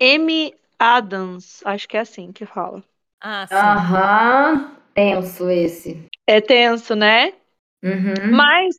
Amy 0.00 0.54
Adams, 0.78 1.60
acho 1.66 1.86
que 1.86 1.96
é 1.96 2.00
assim 2.00 2.32
que 2.32 2.46
fala. 2.46 2.82
Ah, 3.20 3.46
sim. 3.46 3.54
Aham, 3.56 4.76
tenso 4.94 5.50
esse. 5.50 6.02
É 6.26 6.40
tenso, 6.40 6.94
né? 6.94 7.34
Uhum. 7.82 8.34
Mas, 8.34 8.76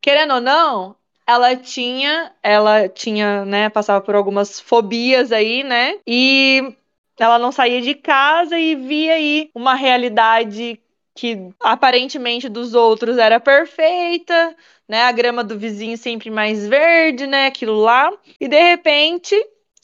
querendo 0.00 0.34
ou 0.34 0.40
não, 0.40 0.96
ela 1.26 1.54
tinha, 1.56 2.32
ela 2.42 2.88
tinha, 2.88 3.44
né, 3.44 3.68
passava 3.70 4.00
por 4.04 4.14
algumas 4.16 4.60
fobias 4.60 5.30
aí, 5.30 5.62
né? 5.62 5.98
E 6.06 6.74
ela 7.18 7.38
não 7.38 7.52
saía 7.52 7.80
de 7.80 7.94
casa 7.94 8.58
e 8.58 8.74
via 8.74 9.14
aí 9.14 9.50
uma 9.54 9.74
realidade 9.74 10.80
que 11.14 11.50
aparentemente 11.60 12.48
dos 12.48 12.74
outros 12.74 13.18
era 13.18 13.40
perfeita, 13.40 14.56
né? 14.88 15.02
A 15.02 15.12
grama 15.12 15.44
do 15.44 15.58
vizinho 15.58 15.96
sempre 15.98 16.30
mais 16.30 16.66
verde, 16.66 17.26
né? 17.26 17.46
Aquilo 17.46 17.76
lá. 17.80 18.12
E 18.40 18.48
de 18.48 18.60
repente 18.60 19.34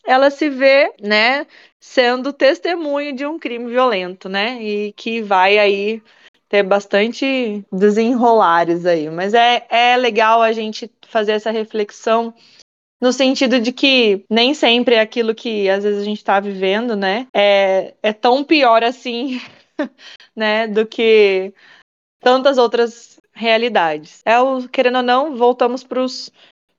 ela 0.07 0.31
se 0.31 0.49
vê, 0.49 0.93
né, 1.01 1.47
sendo 1.81 2.33
testemunha 2.33 3.13
de 3.13 3.27
um 3.27 3.39
crime 3.39 3.69
violento, 3.71 4.29
né? 4.29 4.63
E 4.63 4.93
que 4.93 5.21
vai 5.21 5.59
aí 5.59 6.01
ter 6.49 6.63
bastante 6.63 7.65
desenrolares 7.73 8.87
aí. 8.87 9.11
Mas 9.11 9.35
é, 9.35 9.67
é 9.69 9.97
legal 9.97 10.41
a 10.41 10.53
gente 10.53 10.91
fazer 11.09 11.33
essa 11.33 11.51
reflexão 11.51 12.33
no 13.01 13.13
sentido 13.13 13.61
de 13.61 13.73
que 13.73 14.25
nem 14.31 14.55
sempre 14.55 14.95
é 14.95 15.01
aquilo 15.01 15.35
que 15.35 15.69
às 15.69 15.85
vezes 15.85 16.01
a 16.01 16.05
gente 16.05 16.19
está 16.19 16.41
vivendo, 16.41 16.97
né, 16.97 17.27
é, 17.35 17.95
é 18.03 18.13
tão 18.13 18.43
pior 18.43 18.83
assim, 18.83 19.39
né, 20.37 20.69
do 20.69 20.87
que 20.87 21.53
tantas 22.21 22.59
outras 22.59 23.19
realidades. 23.33 24.21
É 24.25 24.39
o 24.39 24.69
querendo 24.69 24.97
ou 24.97 25.03
não, 25.03 25.37
voltamos 25.37 25.83
para 25.83 26.03
os 26.03 26.31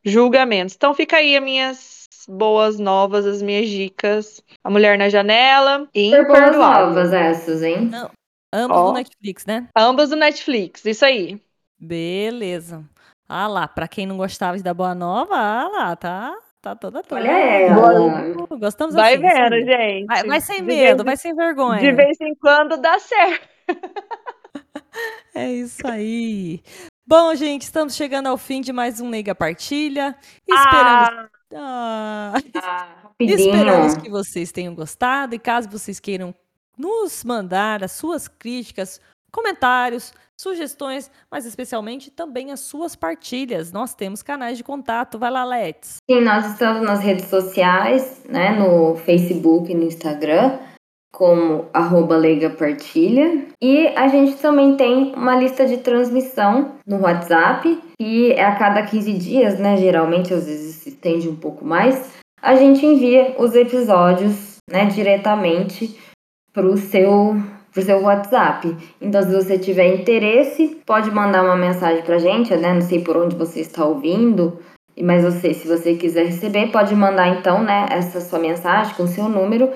julgamentos. 0.03 0.75
Então 0.75 0.93
fica 0.93 1.17
aí 1.17 1.35
as 1.35 1.43
minhas 1.43 2.03
boas 2.27 2.79
novas, 2.79 3.25
as 3.25 3.41
minhas 3.41 3.69
dicas. 3.69 4.41
A 4.63 4.69
Mulher 4.69 4.97
na 4.97 5.09
Janela 5.09 5.87
e 5.93 6.07
Imperdoável. 6.07 6.53
boas 6.53 6.57
novas 6.57 7.13
essas, 7.13 7.63
hein? 7.63 7.85
Não, 7.85 8.09
ambos 8.53 8.81
do 8.81 8.93
Netflix, 8.93 9.45
né? 9.45 9.67
Ambas 9.75 10.09
do 10.09 10.15
Netflix, 10.15 10.85
isso 10.85 11.05
aí. 11.05 11.41
Beleza. 11.79 12.83
Ah 13.29 13.47
lá, 13.47 13.67
pra 13.67 13.87
quem 13.87 14.05
não 14.05 14.17
gostava 14.17 14.57
de 14.57 14.63
dar 14.63 14.73
boa 14.73 14.95
nova, 14.95 15.35
ah 15.35 15.67
lá, 15.67 15.95
tá, 15.95 16.33
tá 16.61 16.75
toda 16.75 17.03
toda. 17.03 17.21
Olha 17.21 17.31
ela. 17.31 18.57
Gostamos 18.57 18.95
vai 18.95 19.13
assim. 19.13 19.23
Vai 19.23 19.49
vendo, 19.49 19.65
gente. 19.65 20.05
Vai, 20.05 20.23
vai 20.23 20.41
sem 20.41 20.57
de 20.57 20.63
medo, 20.63 21.03
vai 21.03 21.17
sem 21.17 21.35
vergonha. 21.35 21.79
De 21.79 21.91
vez 21.91 22.19
em 22.21 22.35
quando 22.35 22.77
dá 22.77 22.99
certo. 22.99 23.47
é 25.35 25.51
isso 25.51 25.87
aí. 25.87 26.61
Bom, 27.05 27.33
gente, 27.35 27.61
estamos 27.61 27.95
chegando 27.95 28.27
ao 28.27 28.37
fim 28.37 28.61
de 28.61 28.73
mais 28.73 28.99
um 28.99 29.09
Neiga 29.09 29.33
Partilha. 29.33 30.15
Esperamos. 30.47 31.09
Ah. 31.09 31.29
Ah. 31.55 32.33
Ah, 32.55 33.11
esperamos 33.19 33.97
que 33.97 34.09
vocês 34.09 34.51
tenham 34.51 34.75
gostado 34.75 35.33
e 35.33 35.39
caso 35.39 35.69
vocês 35.69 35.99
queiram 35.99 36.35
nos 36.77 37.23
mandar 37.23 37.83
as 37.83 37.93
suas 37.93 38.27
críticas, 38.27 38.99
comentários, 39.31 40.13
sugestões, 40.39 41.09
mas 41.31 41.45
especialmente 41.45 42.11
também 42.11 42.51
as 42.51 42.59
suas 42.59 42.95
partilhas. 42.95 43.71
Nós 43.71 43.95
temos 43.95 44.21
canais 44.21 44.57
de 44.57 44.63
contato. 44.63 45.17
Vai 45.17 45.31
lá, 45.31 45.43
Let's. 45.43 45.97
Sim, 46.09 46.21
nós 46.21 46.45
estamos 46.51 46.83
nas 46.83 46.99
redes 46.99 47.25
sociais, 47.25 48.23
né, 48.29 48.51
no 48.51 48.95
Facebook 48.95 49.71
e 49.71 49.75
no 49.75 49.83
Instagram, 49.83 50.59
como 51.11 51.65
arroba 51.73 52.15
Leiga 52.15 52.51
Partilha. 52.51 53.47
E 53.61 53.87
a 53.87 54.07
gente 54.07 54.35
também 54.35 54.77
tem 54.77 55.13
uma 55.15 55.35
lista 55.35 55.65
de 55.65 55.77
transmissão 55.77 56.75
no 56.85 57.01
WhatsApp, 57.01 57.81
que 57.99 58.31
é 58.33 58.45
a 58.45 58.55
cada 58.55 58.83
15 58.83 59.13
dias, 59.13 59.59
né, 59.59 59.75
geralmente, 59.77 60.33
às 60.33 60.45
vezes 60.45 60.75
se 60.75 60.89
estende 60.89 61.27
um 61.27 61.35
pouco 61.35 61.65
mais, 61.65 62.15
a 62.41 62.55
gente 62.55 62.85
envia 62.85 63.35
os 63.39 63.55
episódios, 63.55 64.57
né, 64.69 64.85
diretamente 64.85 65.97
para 66.53 66.67
o 66.67 66.77
seu 66.77 67.35
pro 67.77 67.85
seu 67.85 68.01
WhatsApp. 68.01 68.75
Então, 68.99 69.21
se 69.21 69.31
você 69.31 69.59
tiver 69.59 69.93
interesse, 69.93 70.81
pode 70.83 71.11
mandar 71.11 71.43
uma 71.43 71.55
mensagem 71.55 72.01
pra 72.01 72.17
gente, 72.17 72.55
né? 72.55 72.73
Não 72.73 72.81
sei 72.81 73.03
por 73.03 73.15
onde 73.15 73.35
você 73.35 73.59
está 73.59 73.85
ouvindo, 73.85 74.59
mas 74.99 75.23
você, 75.23 75.53
se 75.53 75.67
você 75.67 75.93
quiser 75.93 76.25
receber, 76.25 76.71
pode 76.71 76.95
mandar 76.95 77.27
então, 77.27 77.61
né, 77.61 77.85
essa 77.91 78.19
sua 78.19 78.39
mensagem 78.39 78.95
com 78.95 79.05
seu 79.05 79.29
número 79.29 79.69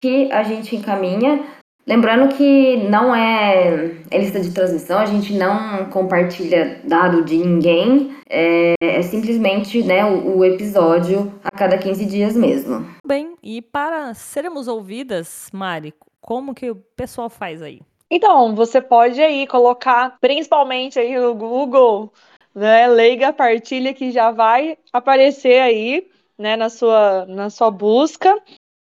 que 0.00 0.30
a 0.30 0.44
gente 0.44 0.76
encaminha. 0.76 1.44
Lembrando 1.84 2.34
que 2.36 2.76
não 2.88 3.14
é, 3.14 3.92
é 4.10 4.18
lista 4.18 4.38
de 4.38 4.52
transmissão, 4.52 4.98
a 4.98 5.06
gente 5.06 5.32
não 5.32 5.86
compartilha 5.86 6.80
dado 6.84 7.24
de 7.24 7.38
ninguém, 7.38 8.14
é, 8.28 8.74
é 8.80 9.02
simplesmente 9.02 9.82
né, 9.82 10.04
o, 10.04 10.36
o, 10.36 10.44
episódio 10.44 11.32
a 11.42 11.50
cada 11.56 11.78
15 11.78 12.04
dias 12.04 12.36
mesmo. 12.36 12.86
Bem, 13.06 13.34
e 13.42 13.62
para 13.62 14.12
sermos 14.12 14.68
ouvidas, 14.68 15.48
Mari, 15.50 15.94
como 16.28 16.54
que 16.54 16.70
o 16.70 16.76
pessoal 16.94 17.30
faz 17.30 17.62
aí? 17.62 17.80
Então, 18.10 18.54
você 18.54 18.82
pode 18.82 19.18
aí 19.18 19.46
colocar, 19.46 20.18
principalmente 20.20 20.98
aí 20.98 21.18
no 21.18 21.34
Google, 21.34 22.12
né, 22.54 22.86
Leiga 22.86 23.32
Partilha, 23.32 23.94
que 23.94 24.10
já 24.10 24.30
vai 24.30 24.76
aparecer 24.92 25.58
aí, 25.58 26.06
né, 26.36 26.54
na 26.54 26.68
sua, 26.68 27.24
na 27.24 27.48
sua 27.48 27.70
busca. 27.70 28.38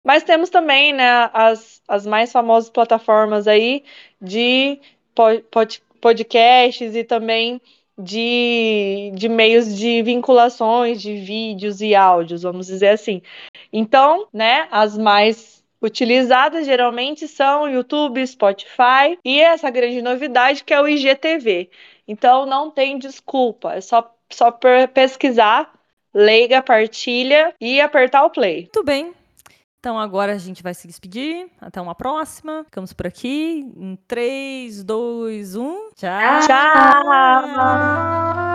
Mas 0.04 0.24
temos 0.24 0.50
também, 0.50 0.92
né, 0.92 1.30
as, 1.32 1.80
as 1.86 2.04
mais 2.04 2.32
famosas 2.32 2.70
plataformas 2.70 3.46
aí 3.46 3.84
de 4.20 4.80
pod, 5.14 5.80
podcasts 6.00 6.96
e 6.96 7.04
também 7.04 7.60
de, 7.96 9.12
de 9.14 9.28
meios 9.28 9.76
de 9.76 10.02
vinculações 10.02 11.00
de 11.00 11.14
vídeos 11.14 11.80
e 11.80 11.94
áudios, 11.94 12.42
vamos 12.42 12.66
dizer 12.66 12.88
assim. 12.88 13.22
Então, 13.72 14.26
né, 14.32 14.66
as 14.72 14.98
mais 14.98 15.57
utilizadas 15.80 16.66
geralmente 16.66 17.28
são 17.28 17.68
YouTube, 17.68 18.26
Spotify 18.26 19.18
e 19.24 19.40
essa 19.40 19.70
grande 19.70 20.02
novidade 20.02 20.64
que 20.64 20.74
é 20.74 20.80
o 20.80 20.88
IGTV. 20.88 21.70
Então 22.06 22.46
não 22.46 22.70
tem 22.70 22.98
desculpa, 22.98 23.74
é 23.74 23.80
só, 23.80 24.14
só 24.30 24.50
pesquisar, 24.92 25.72
leiga, 26.12 26.62
partilha 26.62 27.54
e 27.60 27.80
apertar 27.80 28.24
o 28.24 28.30
play. 28.30 28.62
Muito 28.62 28.84
bem. 28.84 29.12
Então 29.80 29.98
agora 29.98 30.32
a 30.32 30.38
gente 30.38 30.62
vai 30.62 30.74
se 30.74 30.88
despedir. 30.88 31.48
Até 31.60 31.80
uma 31.80 31.94
próxima. 31.94 32.64
Ficamos 32.64 32.92
por 32.92 33.06
aqui. 33.06 33.64
Em 33.76 33.96
3, 34.08 34.82
2, 34.82 35.54
1. 35.54 35.90
Tchau. 35.94 36.40
Tchau. 36.46 38.47